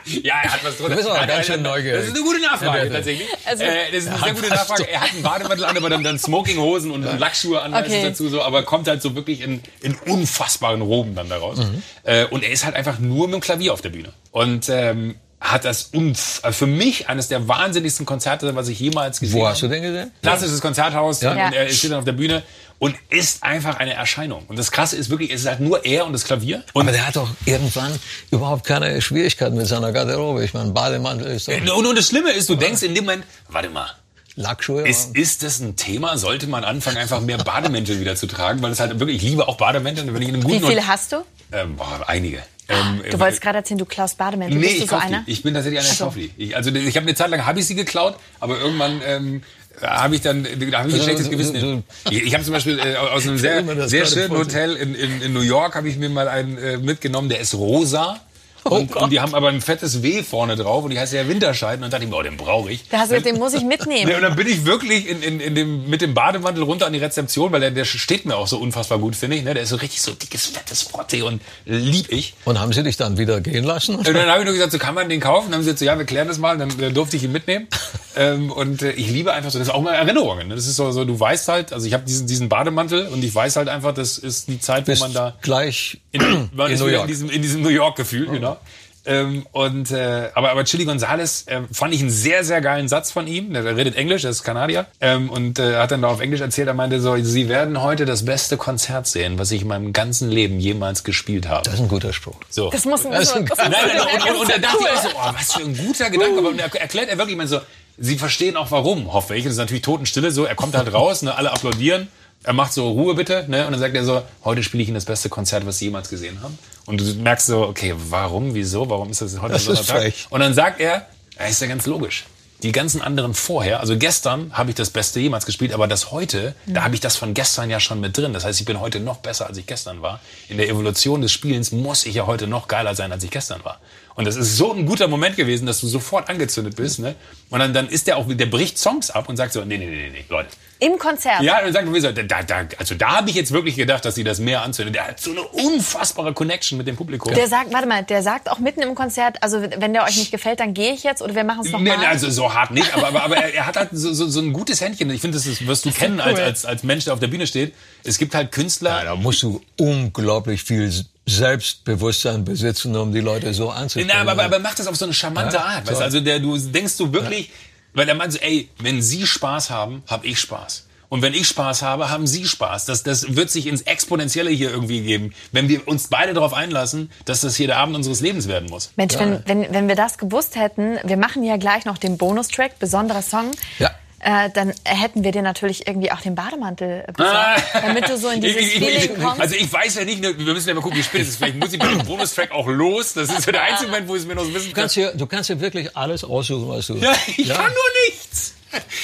[0.04, 0.96] ja, er hat was drunter.
[0.96, 1.98] Du bist aber ganz schön neugierig.
[2.00, 3.28] Das ist eine gute Nachfrage, tatsächlich.
[3.44, 4.88] Also, äh, das ist eine sehr gute Nachfrage.
[4.88, 8.02] Er hat einen Bademantel an, aber dann, dann Smokinghosen und, und Lackschuhe an, okay.
[8.02, 11.58] dazu so, aber kommt halt so wirklich in, in unfassbaren Roben dann daraus.
[11.58, 11.82] Mhm.
[12.04, 14.12] Äh, und er ist halt einfach nur mit dem Klavier auf der Bühne.
[14.30, 19.36] Und ähm, hat das also für mich eines der wahnsinnigsten Konzerte, was ich jemals gesehen
[19.36, 19.44] habe.
[19.44, 20.10] Wo hast du den gesehen?
[20.22, 21.32] Klassisches Konzerthaus ja.
[21.32, 22.42] und er steht dann auf der Bühne
[22.78, 24.44] und ist einfach eine Erscheinung.
[24.48, 26.64] Und das Krasse ist wirklich, es ist halt nur er und das Klavier.
[26.72, 27.92] Und Aber der hat doch irgendwann
[28.30, 30.44] überhaupt keine Schwierigkeiten mit seiner Garderobe.
[30.44, 31.54] Ich meine, Bademantel ist doch...
[31.54, 33.90] Und, und das Schlimme ist, du denkst in dem Moment, warte mal,
[34.36, 34.88] Lackschuhe.
[34.88, 36.18] Ist, ist das ein Thema?
[36.18, 38.62] Sollte man anfangen, einfach mehr Bademäntel wieder zu tragen?
[38.62, 40.12] Weil es halt wirklich, ich liebe auch Bademäntel.
[40.12, 41.24] Wenn ich in einem guten Wie viele hast du?
[41.52, 42.42] Ähm, boah, einige.
[42.68, 44.58] Ähm, du wolltest gerade erzählen, du klaust Bademäntel.
[44.58, 45.22] Nee, Bist du ich so einer?
[45.26, 45.32] Die.
[45.32, 46.14] Ich bin tatsächlich einer, der so.
[46.36, 49.42] Ich, also ich habe eine Zeit lang habe ich sie geklaut, aber irgendwann ähm,
[49.82, 51.84] habe ich dann da habe ich ein schlechtes Gewissen.
[52.10, 55.32] Ich, ich habe zum Beispiel äh, aus einem sehr sehr schönen Hotel in, in, in
[55.32, 58.20] New York habe ich mir mal einen äh, mitgenommen, der ist rosa.
[58.66, 61.28] Oh und, und, die haben aber ein fettes W vorne drauf und die heißt ja
[61.28, 62.88] Winterscheiden und dachte ich mir, oh, den brauche ich.
[62.88, 64.10] Da hast du, den muss ich mitnehmen.
[64.14, 66.98] und dann bin ich wirklich in, in, in dem, mit dem Bademantel runter an die
[66.98, 69.44] Rezeption, weil der, der steht mir auch so unfassbar gut, finde ich.
[69.44, 69.52] Ne?
[69.52, 72.34] Der ist so richtig so dickes, fettes Frotte und lieb ich.
[72.46, 73.96] Und haben sie dich dann wieder gehen lassen?
[73.96, 75.50] Und dann habe ich nur gesagt, so kann man den kaufen?
[75.50, 76.56] Dann haben sie gesagt, so, ja, wir klären das mal.
[76.56, 77.68] Dann, dann durfte ich ihn mitnehmen.
[78.16, 80.48] ähm, und äh, ich liebe einfach so, das ist auch mal Erinnerungen.
[80.48, 80.54] Ne?
[80.54, 83.34] Das ist so, so, du weißt halt, also ich habe diesen, diesen Bademantel und ich
[83.34, 85.36] weiß halt einfach, das ist die Zeit, wo man da...
[85.42, 87.02] gleich in, man in, New York.
[87.02, 88.53] in diesem, in diesem New York-Gefühl, oh.
[88.54, 88.60] Genau.
[89.06, 93.10] Ähm, und äh, aber aber Chili Gonzales äh, fand ich einen sehr sehr geilen Satz
[93.10, 93.52] von ihm.
[93.52, 96.40] Der, der redet Englisch, der ist Kanadier ähm, und äh, hat dann da auf Englisch
[96.40, 96.68] erzählt.
[96.68, 100.30] Er meinte so: Sie werden heute das beste Konzert sehen, was ich in meinem ganzen
[100.30, 101.64] Leben jemals gespielt habe.
[101.64, 102.36] Das ist ein guter Spruch.
[102.48, 102.70] So.
[102.70, 105.00] Das muss ein, das ist ein, nein, nein, nein, und, und, und, da dachte ich
[105.00, 106.38] so: oh, was für ein guter Gedanke.
[106.38, 107.60] Aber er erklärt er wirklich, ich meine so.
[107.96, 109.44] Sie verstehen auch warum, hoffe ich.
[109.44, 110.44] Das ist natürlich Totenstille so.
[110.46, 112.08] Er kommt halt raus, ne, alle applaudieren
[112.44, 113.66] er macht so Ruhe bitte, ne?
[113.66, 116.10] Und dann sagt er so, heute spiele ich Ihnen das beste Konzert, was Sie jemals
[116.10, 116.58] gesehen haben.
[116.86, 119.86] Und du merkst so, okay, warum, wieso, warum ist das heute das so ein Tag?
[119.86, 120.26] Frech.
[120.30, 121.06] Und dann sagt er,
[121.38, 122.24] ja, ist ja ganz logisch.
[122.62, 126.54] Die ganzen anderen vorher, also gestern habe ich das Beste jemals gespielt, aber das heute,
[126.66, 126.74] mhm.
[126.74, 128.32] da habe ich das von gestern ja schon mit drin.
[128.32, 130.20] Das heißt, ich bin heute noch besser, als ich gestern war.
[130.48, 133.64] In der Evolution des Spielens muss ich ja heute noch geiler sein, als ich gestern
[133.64, 133.80] war.
[134.16, 137.00] Und das ist so ein guter Moment gewesen, dass du sofort angezündet bist.
[137.00, 137.16] Ne?
[137.50, 139.86] Und dann, dann ist der auch, der bricht Songs ab und sagt so, nee, nee,
[139.86, 140.50] nee, nee, Leute.
[140.80, 141.40] Im Konzert?
[141.42, 144.24] Ja, und dann sagt, da, da, also da habe ich jetzt wirklich gedacht, dass sie
[144.24, 144.94] das mehr anzündet.
[144.94, 147.32] Der hat so eine unfassbare Connection mit dem Publikum.
[147.32, 150.30] Der sagt, warte mal, der sagt auch mitten im Konzert, also wenn der euch nicht
[150.30, 151.98] gefällt, dann gehe ich jetzt oder wir machen es nochmal.
[151.98, 154.40] Nee, also so hart nicht, aber, aber, aber er, er hat halt so, so, so
[154.40, 155.10] ein gutes Händchen.
[155.10, 156.30] Ich finde, das ist, wirst du das kennen cool.
[156.32, 157.74] als, als, als Mensch, der auf der Bühne steht.
[158.02, 158.98] Es gibt halt Künstler.
[158.98, 160.92] Ja, da musst du unglaublich viel
[161.26, 164.10] Selbstbewusstsein besitzen, um die Leute so anzusprechen.
[164.12, 165.90] Na, aber, aber macht das auf so eine charmante ja, Art.
[165.90, 166.02] Weißt?
[166.02, 167.52] Also der, du denkst du wirklich, ja.
[167.94, 170.86] weil der meint so, ey, wenn Sie Spaß haben, habe ich Spaß.
[171.08, 172.86] Und wenn ich Spaß habe, haben Sie Spaß.
[172.86, 177.10] Das, das wird sich ins Exponentielle hier irgendwie geben, wenn wir uns beide darauf einlassen,
[177.24, 178.90] dass das hier der Abend unseres Lebens werden muss.
[178.96, 179.20] Mensch, ja.
[179.20, 183.22] wenn, wenn, wenn wir das gewusst hätten, wir machen ja gleich noch den Bonustrack, besonderer
[183.22, 183.52] Song.
[183.78, 183.92] Ja
[184.24, 187.80] äh, dann hätten wir dir natürlich irgendwie auch den Bademantel besorgt, ah.
[187.82, 189.38] damit du so in dieses ich, ich, Feeling kommst.
[189.40, 191.36] Also ich weiß ja nicht, wir müssen ja mal gucken, wie spät es ist.
[191.36, 193.12] Vielleicht muss ich mit dem Bonustrack auch los.
[193.12, 194.74] Das ist so der einzige Moment, wo ich es mir noch so wissen kann.
[194.74, 196.94] Du kannst, hier, du kannst hier wirklich alles aussuchen, was du...
[196.94, 197.54] Ja, ich ja.
[197.54, 198.54] kann nur nichts.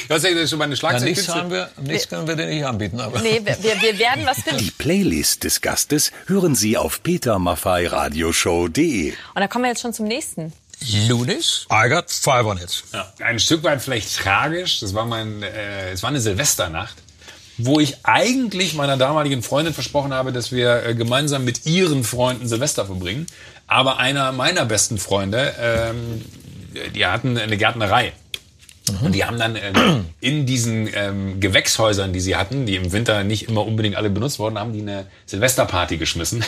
[0.09, 1.03] Du hast ja schon meine Schlagzeug.
[1.03, 2.99] Ja, nichts, haben wir, nichts können wir dir nicht anbieten.
[2.99, 3.21] Aber.
[3.21, 4.65] Nee, wir, wir werden was finden.
[4.65, 9.11] Die Playlist des Gastes hören Sie auf petermaffeiradioshow.de.
[9.11, 10.55] Und da kommen wir jetzt schon zum nächsten.
[11.09, 12.83] Lunis, I got five on it.
[12.93, 14.81] Ja, ein Stück weit vielleicht tragisch.
[14.81, 16.97] Das war mein, äh, es war eine Silvesternacht,
[17.59, 22.49] wo ich eigentlich meiner damaligen Freundin versprochen habe, dass wir äh, gemeinsam mit ihren Freunden
[22.49, 23.27] Silvester verbringen.
[23.67, 26.25] Aber einer meiner besten Freunde, ähm,
[26.95, 28.13] die hatten eine Gärtnerei.
[28.91, 29.07] Mhm.
[29.07, 29.73] Und die haben dann äh,
[30.21, 34.39] in diesen ähm, Gewächshäusern, die sie hatten, die im Winter nicht immer unbedingt alle benutzt
[34.39, 36.45] wurden, haben die eine Silvesterparty geschmissen.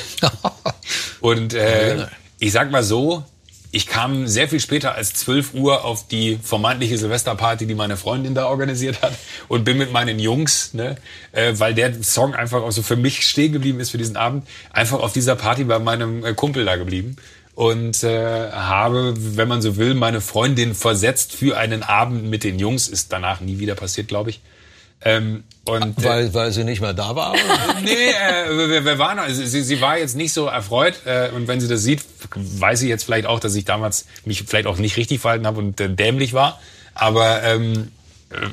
[1.21, 2.07] Und äh,
[2.39, 3.25] ich sag mal so,
[3.73, 8.35] ich kam sehr viel später als 12 Uhr auf die vermeintliche Silvesterparty, die meine Freundin
[8.35, 9.15] da organisiert hat
[9.49, 10.97] und bin mit meinen Jungs, ne,
[11.33, 14.47] äh, weil der Song einfach auch so für mich stehen geblieben ist für diesen Abend,
[14.71, 17.17] einfach auf dieser Party bei meinem äh, Kumpel da geblieben
[17.55, 22.59] und äh, habe, wenn man so will, meine Freundin versetzt für einen Abend mit den
[22.59, 22.89] Jungs.
[22.89, 24.41] Ist danach nie wieder passiert, glaube ich.
[25.05, 27.35] Ähm, und, äh, weil, weil sie nicht mehr da war?
[27.85, 30.95] nee, äh, wir, wir waren, also sie, sie war jetzt nicht so erfreut.
[31.05, 32.03] Äh, und wenn sie das sieht,
[32.35, 35.61] weiß sie jetzt vielleicht auch, dass ich damals mich vielleicht auch nicht richtig verhalten habe
[35.61, 36.61] und äh, dämlich war.
[36.95, 38.02] Aber ähm, äh,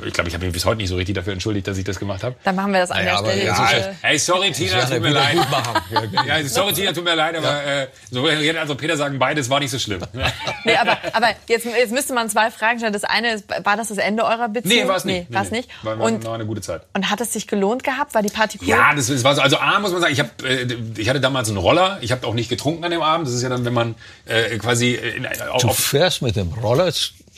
[0.05, 1.99] ich glaube, ich habe mich bis heute nicht so richtig dafür entschuldigt, dass ich das
[1.99, 2.36] gemacht habe.
[2.43, 3.45] Dann machen wir das an naja, der Stelle.
[3.45, 5.38] Ja, hey, sorry Tina, tut mir leid.
[6.27, 7.82] ja, sorry Tina, tut mir leid, aber ja.
[7.84, 10.01] äh, so also Peter sagen, beides war nicht so schlimm.
[10.65, 12.93] nee, aber, aber jetzt, jetzt müsste man zwei Fragen stellen.
[12.93, 14.84] Das eine ist, war das das Ende eurer Beziehung?
[14.84, 15.30] Nee, war es nicht.
[15.30, 15.69] Nee, war es nicht.
[15.84, 16.82] War, war und, noch eine gute Zeit.
[16.93, 18.13] Und hat es sich gelohnt gehabt?
[18.13, 18.67] War die Party cool?
[18.67, 19.41] Ja, das, das war so.
[19.41, 20.67] Also A, muss man sagen, ich, hab, äh,
[20.97, 21.97] ich hatte damals einen Roller.
[22.01, 23.27] Ich habe auch nicht getrunken an dem Abend.
[23.27, 24.95] Das ist ja dann, wenn man äh, quasi...
[24.95, 25.21] Äh,
[25.59, 26.91] du fährst mit dem Roller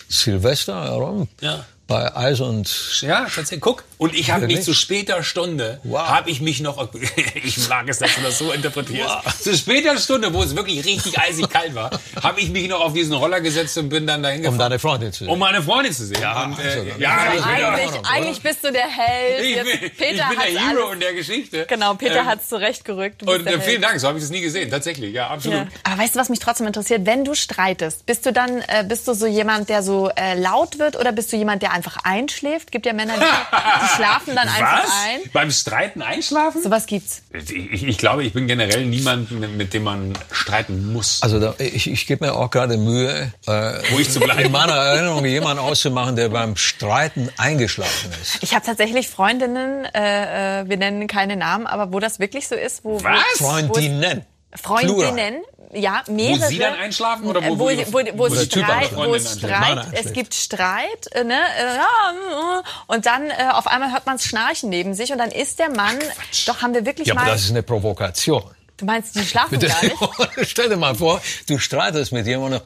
[0.10, 1.28] Silvester herum?
[1.42, 3.60] Ja bei Eis und ja tatsächlich.
[3.60, 6.08] Guck und ich habe mich zu später Stunde wow.
[6.08, 6.90] habe ich mich noch
[7.36, 9.10] ich mag es dass du das so interpretierst.
[9.24, 9.40] Wow.
[9.40, 11.92] zu später Stunde wo es wirklich richtig eisig kalt war
[12.22, 14.56] habe ich mich noch auf diesen Roller gesetzt und bin dann dahin gefahren.
[14.56, 15.30] um deine Freundin zu sehen.
[15.30, 16.22] Um meine Freundin zu sehen.
[16.22, 17.78] Ja, und, äh, ja,
[18.12, 19.46] eigentlich, bist du der Held.
[19.46, 21.66] Ich bin, Peter ich bin der Hero alles, in der Geschichte.
[21.68, 24.42] Genau Peter ähm, hat es zurechtgerückt und äh, vielen Dank so habe ich das nie
[24.42, 24.70] gesehen.
[24.70, 25.60] Tatsächlich ja absolut.
[25.60, 25.68] Ja.
[25.84, 27.06] aber weißt du was mich trotzdem interessiert?
[27.06, 30.80] Wenn du streitest bist du dann äh, bist du so jemand der so äh, laut
[30.80, 32.62] wird oder bist du jemand der einfach einschläft?
[32.62, 32.72] Schläft.
[32.72, 34.92] Gibt ja Männer, die schlafen dann einfach Was?
[35.06, 35.20] ein.
[35.34, 36.62] Beim Streiten einschlafen?
[36.62, 37.24] Sowas gibt's.
[37.34, 41.22] Ich, ich, glaube, ich bin generell niemand, mit, mit dem man streiten muss.
[41.22, 43.52] Also da, ich, ich gebe mir auch gerade Mühe, äh,
[43.94, 44.42] ruhig zu bleiben.
[44.42, 48.40] In meiner Erinnerung jemanden auszumachen, der beim Streiten eingeschlafen ist.
[48.42, 52.56] Ich habe tatsächlich Freundinnen, äh, äh, wir nennen keine Namen, aber wo das wirklich so
[52.56, 53.40] ist, wo Was?
[53.40, 54.22] Wo,
[54.56, 55.00] Freundinnen.
[55.00, 55.42] Freundinnen,
[55.74, 56.42] ja, mehrere.
[56.42, 59.88] Wo Sie dann einschlafen oder wo, wo, wo, wo, wo es Streit, wo es Streit,
[59.94, 64.70] es gibt Streit, äh, ne, äh, und dann äh, auf einmal hört man es Schnarchen
[64.70, 67.22] neben sich und dann ist der Mann, Ach, doch haben wir wirklich ja, mal.
[67.22, 68.44] Aber das ist eine Provokation.
[68.78, 69.68] Du meinst, die schlafen Bitte.
[69.68, 70.50] gar nicht?
[70.50, 72.62] Stell dir mal vor, du streitest mit jemandem,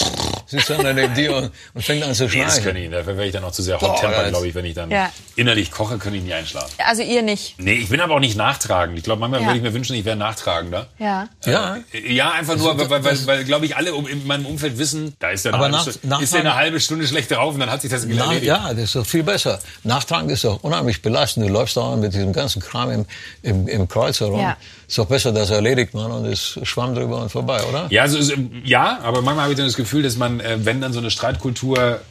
[0.57, 2.39] sitzt dann neben dir und, und fängt an zu schnarchen.
[2.39, 4.55] Nee, das kann ich Dafür wäre ich dann auch zu sehr hot tempered, glaube ich,
[4.55, 5.11] wenn ich dann ja.
[5.35, 6.71] innerlich koche, könnte ich nie einschlafen.
[6.77, 7.55] Also ihr nicht?
[7.57, 8.97] Nee, ich bin aber auch nicht nachtragend.
[8.97, 9.47] Ich glaube, manchmal ja.
[9.47, 10.87] würde ich mir wünschen, ich wäre nachtragender.
[10.99, 11.29] Ja.
[11.45, 11.77] Äh, ja.
[12.07, 15.45] Ja, einfach nur, weil, weil, weil glaube ich, alle in meinem Umfeld wissen, da ist
[15.45, 18.05] der eine, nach, halbe, ist eine halbe Stunde schlecht drauf und dann hat sich das
[18.05, 18.43] erledigt.
[18.43, 19.59] Ja, das ist doch viel besser.
[19.83, 21.47] Nachtragen ist doch unheimlich belastend.
[21.47, 23.05] Du läufst da mit diesem ganzen Kram im,
[23.41, 24.39] im, im Kreuz herum.
[24.39, 24.57] Ja.
[24.87, 27.87] Ist doch besser, das erledigt man und es schwamm drüber und vorbei, oder?
[27.89, 28.33] Ja, also,
[28.63, 31.11] ja, aber manchmal habe ich dann das Gefühl, dass man, äh, wenn dann so eine
[31.11, 32.01] Streitkultur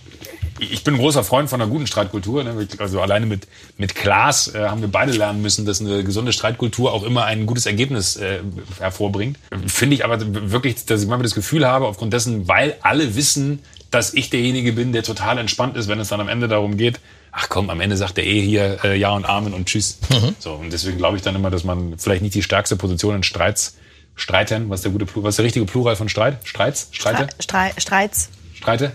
[0.59, 2.45] ich bin ein großer Freund von einer guten Streitkultur.
[2.45, 2.68] Ne?
[2.79, 3.47] Also alleine mit,
[3.77, 7.47] mit Klaas äh, haben wir beide lernen müssen, dass eine gesunde Streitkultur auch immer ein
[7.47, 8.41] gutes Ergebnis äh,
[8.79, 9.39] hervorbringt.
[9.66, 10.18] Finde ich aber
[10.51, 13.61] wirklich, dass ich manchmal das Gefühl habe, aufgrund dessen, weil alle wissen,
[13.91, 17.01] dass ich derjenige bin, der total entspannt ist, wenn es dann am Ende darum geht,
[17.33, 19.99] ach komm, am Ende sagt er eh hier äh, Ja und Amen und Tschüss.
[20.11, 20.35] Mhm.
[20.39, 23.22] So, und deswegen glaube ich dann immer, dass man vielleicht nicht die stärkste Position in
[23.22, 23.77] Streits
[24.16, 24.70] streiten.
[24.70, 25.28] Was ist der gute Plural?
[25.28, 26.38] Was ist der richtige Plural von Streit?
[26.44, 26.88] Streits?
[26.92, 27.28] Streite?
[27.40, 28.28] Strei Streits.
[28.54, 28.92] Streite?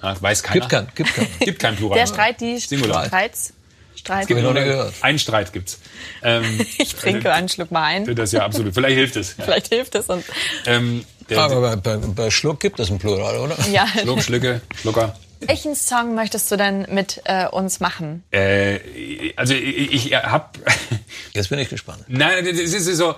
[0.00, 0.60] Ah, weiß keiner.
[0.60, 1.26] Gibt kein, gibt kein.
[1.40, 1.98] Gibt kein Plural.
[1.98, 3.06] Der Streit, die Singular.
[3.06, 3.52] Streits.
[3.96, 4.30] Streit.
[4.30, 4.94] Ich noch nie gehört.
[5.00, 5.80] Ein Streit gibt's.
[6.22, 8.04] Ähm, Ich trinke einen Schluck mal ein.
[8.14, 8.72] das ist ja absolut.
[8.74, 9.36] Vielleicht hilft es.
[9.36, 9.44] Ja.
[9.44, 10.06] Vielleicht hilft es.
[10.06, 10.24] Und
[10.66, 13.56] Ähm, der, Aber bei, bei, bei Schluck gibt es ein Plural, oder?
[13.72, 13.86] ja.
[14.00, 15.16] Schluck, Schlücke, Schlucker.
[15.40, 18.24] Welchen Song möchtest du denn mit äh, uns machen?
[18.30, 20.58] Äh, also ich, ich hab.
[21.32, 22.04] Jetzt bin ich gespannt.
[22.08, 23.14] Nein, das ist so.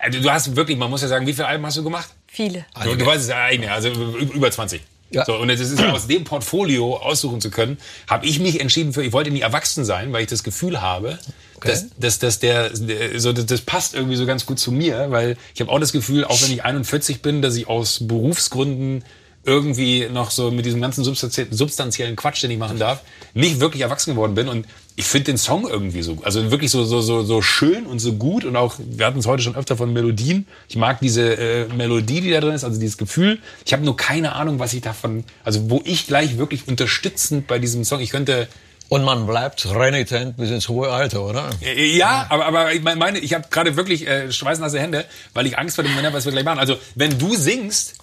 [0.00, 2.08] Also Du hast wirklich, man muss ja sagen, wie viele Alben hast du gemacht?
[2.26, 2.64] Viele.
[2.84, 4.80] Du, du weißt es ja eigene, also über 20.
[5.12, 5.24] Ja.
[5.24, 7.78] So, und es ist aus dem Portfolio aussuchen zu können,
[8.08, 11.18] habe ich mich entschieden für, ich wollte nie erwachsen sein, weil ich das Gefühl habe,
[11.62, 12.70] dass, dass, dass der,
[13.18, 16.24] so, das, passt irgendwie so ganz gut zu mir, weil ich habe auch das Gefühl,
[16.24, 19.04] auch wenn ich 41 bin, dass ich aus Berufsgründen
[19.44, 23.00] irgendwie noch so mit diesem ganzen substanzie- substanziellen Quatsch, den ich machen darf,
[23.34, 24.66] nicht wirklich erwachsen geworden bin und
[25.00, 28.12] ich finde den Song irgendwie so, also wirklich so, so, so, so schön und so
[28.12, 30.46] gut und auch, wir hatten es heute schon öfter von Melodien.
[30.68, 33.38] Ich mag diese äh, Melodie, die da drin ist, also dieses Gefühl.
[33.64, 37.58] Ich habe nur keine Ahnung, was ich davon, also wo ich gleich wirklich unterstützend bei
[37.58, 38.46] diesem Song, ich könnte,
[38.90, 41.48] Und man bleibt renitent bis ins hohe Alter, oder?
[41.62, 45.56] äh, ja, aber, aber ich meine, ich habe gerade wirklich äh, schweißnasse Hände, weil ich
[45.56, 46.58] Angst vor dem Moment habe, was wir gleich machen.
[46.58, 47.94] Also wenn du singst,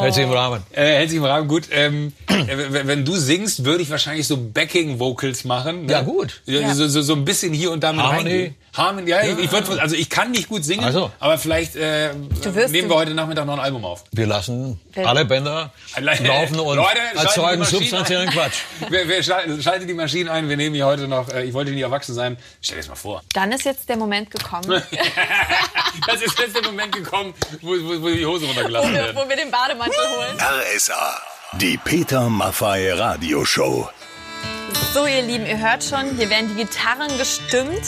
[0.00, 0.62] Hält sich im Rahmen.
[0.72, 1.64] Äh, hält sich im Rahmen gut.
[1.70, 5.86] Ähm, äh, wenn wenn du singst, würde ich wahrscheinlich so Backing-Vocals machen.
[5.86, 5.92] Ne?
[5.92, 6.42] Ja, gut.
[6.46, 8.54] Ja, So, so, so ein bisschen hier und da mit Harmony.
[8.76, 8.86] Reingehen.
[8.86, 11.10] Harmony, ja, Ich, ich würd, also ich kann nicht gut singen, Also.
[11.20, 14.04] aber vielleicht äh, nehmen wir heute Nachmittag noch ein Album auf.
[14.12, 18.30] Wir lassen Wer- alle Bänder laufen und Leute, erzeugen substanziellen.
[18.30, 18.54] Quatsch.
[18.88, 21.82] Wir, wir schalten, die Maschinen ein, wir nehmen hier heute noch, äh, ich wollte nie
[21.82, 22.36] erwachsen sein.
[22.60, 23.22] Stell dir das mal vor.
[23.32, 24.64] Dann ist jetzt der Moment gekommen,
[26.06, 29.16] Das ist jetzt der Moment gekommen, wo, wo, wo die Hose wo runtergelassen wir, werden.
[29.16, 30.36] wo wir den Bademantel holen.
[30.76, 31.20] RSA.
[31.60, 33.88] Die Peter Maffay Radioshow.
[34.94, 37.82] So, ihr Lieben, ihr hört schon, hier werden die Gitarren gestimmt.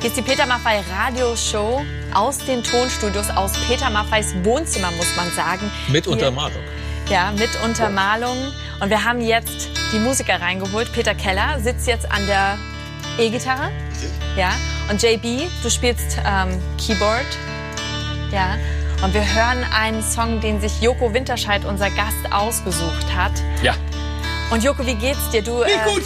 [0.00, 1.84] Hier ist die Peter Maffay Radio Show
[2.14, 5.70] aus den Tonstudios, aus Peter Maffays Wohnzimmer, muss man sagen.
[5.88, 6.62] Mit Hier- Untermalung.
[7.10, 8.52] Ja, mit Untermalung.
[8.80, 10.90] Und wir haben jetzt die Musiker reingeholt.
[10.92, 12.56] Peter Keller sitzt jetzt an der
[13.18, 13.70] E-Gitarre.
[14.36, 14.52] Ja.
[14.88, 17.26] Und JB, du spielst ähm, Keyboard.
[18.32, 18.56] Ja.
[19.02, 23.32] Und wir hören einen Song, den sich Joko Winterscheid, unser Gast, ausgesucht hat.
[23.62, 23.74] Ja.
[24.50, 25.42] Und Joko, wie geht's dir?
[25.42, 26.02] Du, Nicht äh, gut.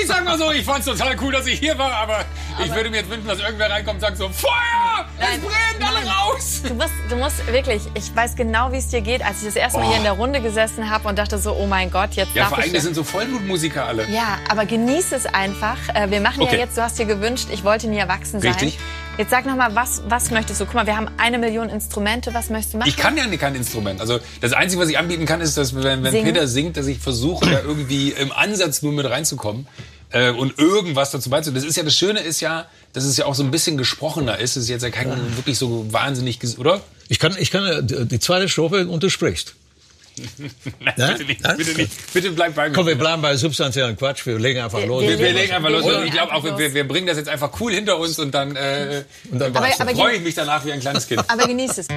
[0.00, 2.24] Ich sag mal so, ich fand's total cool, dass ich hier war, aber,
[2.62, 5.06] ich würde mir jetzt wünschen, dass irgendwer reinkommt und sagt so, Feuer!
[5.18, 6.62] Es Nein, brennt alle raus!
[6.66, 9.56] Du musst, du musst wirklich, ich weiß genau, wie es dir geht, als ich das
[9.56, 12.34] erste Mal hier in der Runde gesessen habe und dachte so, oh mein Gott, jetzt
[12.34, 12.82] Ja, darf vor allem, ich...
[12.82, 14.08] sind so Vollblutmusiker alle.
[14.10, 15.76] ja, aber genieß es einfach.
[15.94, 16.54] Äh, Wir machen Okay.
[16.56, 18.52] ja jetzt, du hast dir gewünscht, ich wollte nie erwachsen sein.
[18.52, 18.78] Richtig.
[19.16, 20.64] Jetzt sag noch mal, was, was möchtest du?
[20.66, 22.88] Guck mal, wir haben eine Million Instrumente, was möchtest du machen?
[22.88, 24.00] Ich kann ja kein Instrument.
[24.00, 26.24] Also das Einzige, was ich anbieten kann, ist, dass wenn, wenn.
[26.24, 29.68] Peter singt, dass ich versuche, da irgendwie im Ansatz nur mit reinzukommen
[30.14, 31.56] äh, und irgendwas dazu beizutragen.
[31.62, 34.38] Das ist ja das Schöne ist ja, dass es ja auch so ein bisschen gesprochener
[34.38, 34.56] ist.
[34.56, 36.80] Es ist jetzt ja kein wirklich so wahnsinnig, ges- oder?
[37.08, 39.54] Ich kann, ich kann, die zweite Strophe untersprichst.
[40.78, 41.08] Nein, Ja?
[41.10, 41.52] bitte nicht, Ja?
[41.54, 42.12] bitte nicht.
[42.14, 42.74] Bitte bleib bei mir.
[42.74, 44.24] Komm, wir bleiben bei substanziellen Quatsch.
[44.26, 45.02] Wir legen einfach Wir- los.
[45.02, 45.82] wir wir, legen- einfach los.
[45.82, 48.16] wir Und legen ich glaube auch, wir, wir bringen das jetzt einfach cool hinter uns
[48.20, 51.24] und dann, äh, Und dann Aber- aber- freue ich mich danach wie ein kleines Kind.
[51.28, 51.88] Aber genieß es.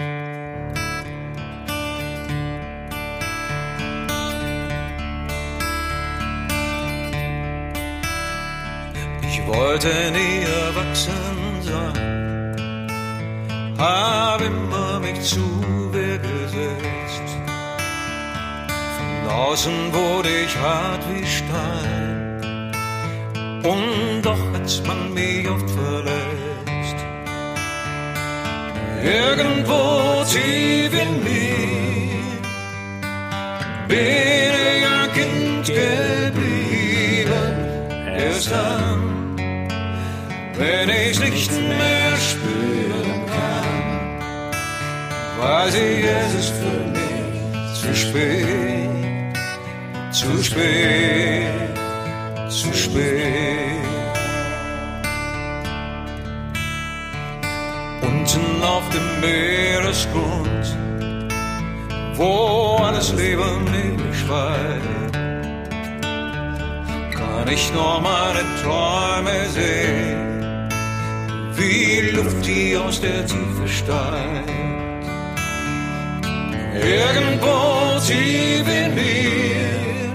[9.47, 12.87] Wollte nie erwachsen sein,
[13.77, 15.45] hab immer mich zu
[15.93, 17.29] Wehr gesetzt.
[18.97, 22.71] Von außen wurde ich hart wie Stein,
[23.63, 26.97] und doch hat's man mich oft verletzt.
[29.03, 32.17] Irgendwo tief in mir
[33.87, 37.53] bin ich ein Kind geblieben,
[38.17, 39.16] erst dann
[40.57, 44.51] wenn ich nicht mehr spüren kann,
[45.39, 48.89] weiß ich, es ist für mich zu spät,
[50.11, 51.77] zu spät,
[52.49, 53.37] zu spät.
[58.01, 60.65] Unten auf dem Meeresgrund,
[62.15, 65.13] wo alles Leben ewig schweigt,
[67.15, 70.36] kann ich nur meine Träume sehen
[71.57, 74.49] wie Luft, die aus der Tiefe steigt.
[76.73, 80.13] Irgendwo tief in mir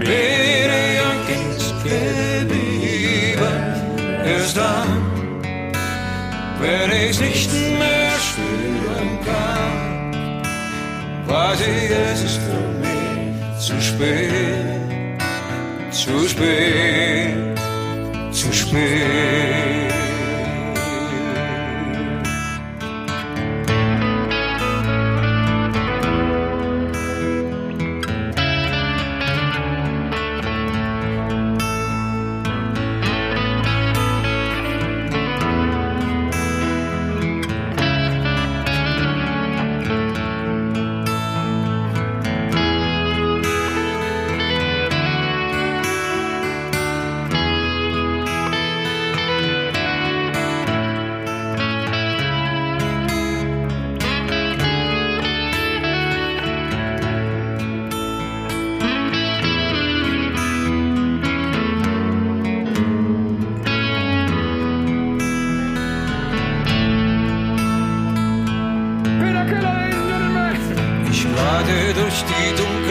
[0.00, 3.56] bin ich ein Kind geblieben.
[4.24, 4.90] Erst dann,
[6.60, 10.52] wenn ich's nicht mehr spüren kann,
[11.28, 15.20] weiß ich, es ist für mich zu spät,
[15.90, 17.58] zu spät,
[18.32, 19.81] zu spät.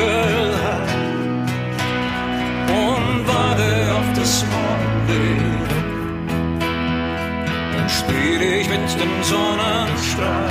[0.02, 0.90] Dunkelheit
[2.70, 5.72] und warte auf das Morgenlicht.
[7.76, 10.50] Dann spiel ich mit dem Sonnenstrahl,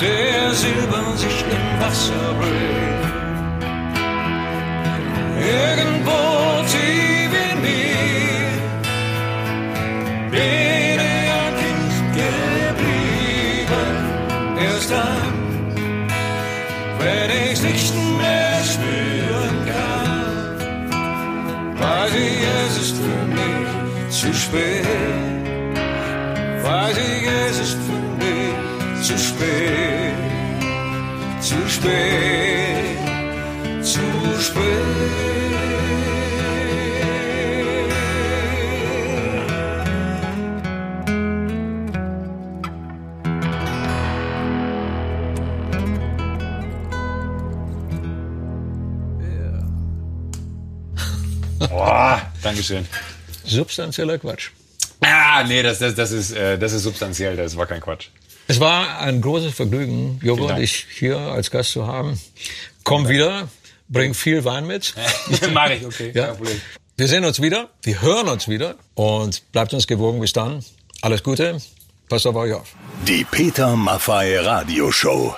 [0.00, 2.89] der silbern sich im Wasser bricht.
[52.50, 52.84] Dankeschön.
[53.44, 54.50] Substanzieller Quatsch.
[55.02, 58.08] Ah, nee, das, das, das, ist, äh, das ist substanziell, das war kein Quatsch.
[58.48, 60.58] Es war ein großes Vergnügen, Jogo, Dank.
[60.58, 62.20] dich hier als Gast zu haben.
[62.82, 63.48] Komm wieder,
[63.88, 64.94] bring viel Wein mit.
[65.54, 66.10] Mach ich, okay.
[66.12, 66.26] Ja.
[66.26, 66.60] Kein Problem.
[66.96, 70.20] Wir sehen uns wieder, wir hören uns wieder und bleibt uns gewogen.
[70.20, 70.64] Bis dann.
[71.02, 71.58] Alles Gute,
[72.08, 72.74] passt auf euch auf.
[73.06, 75.36] Die Peter Maffei Radioshow.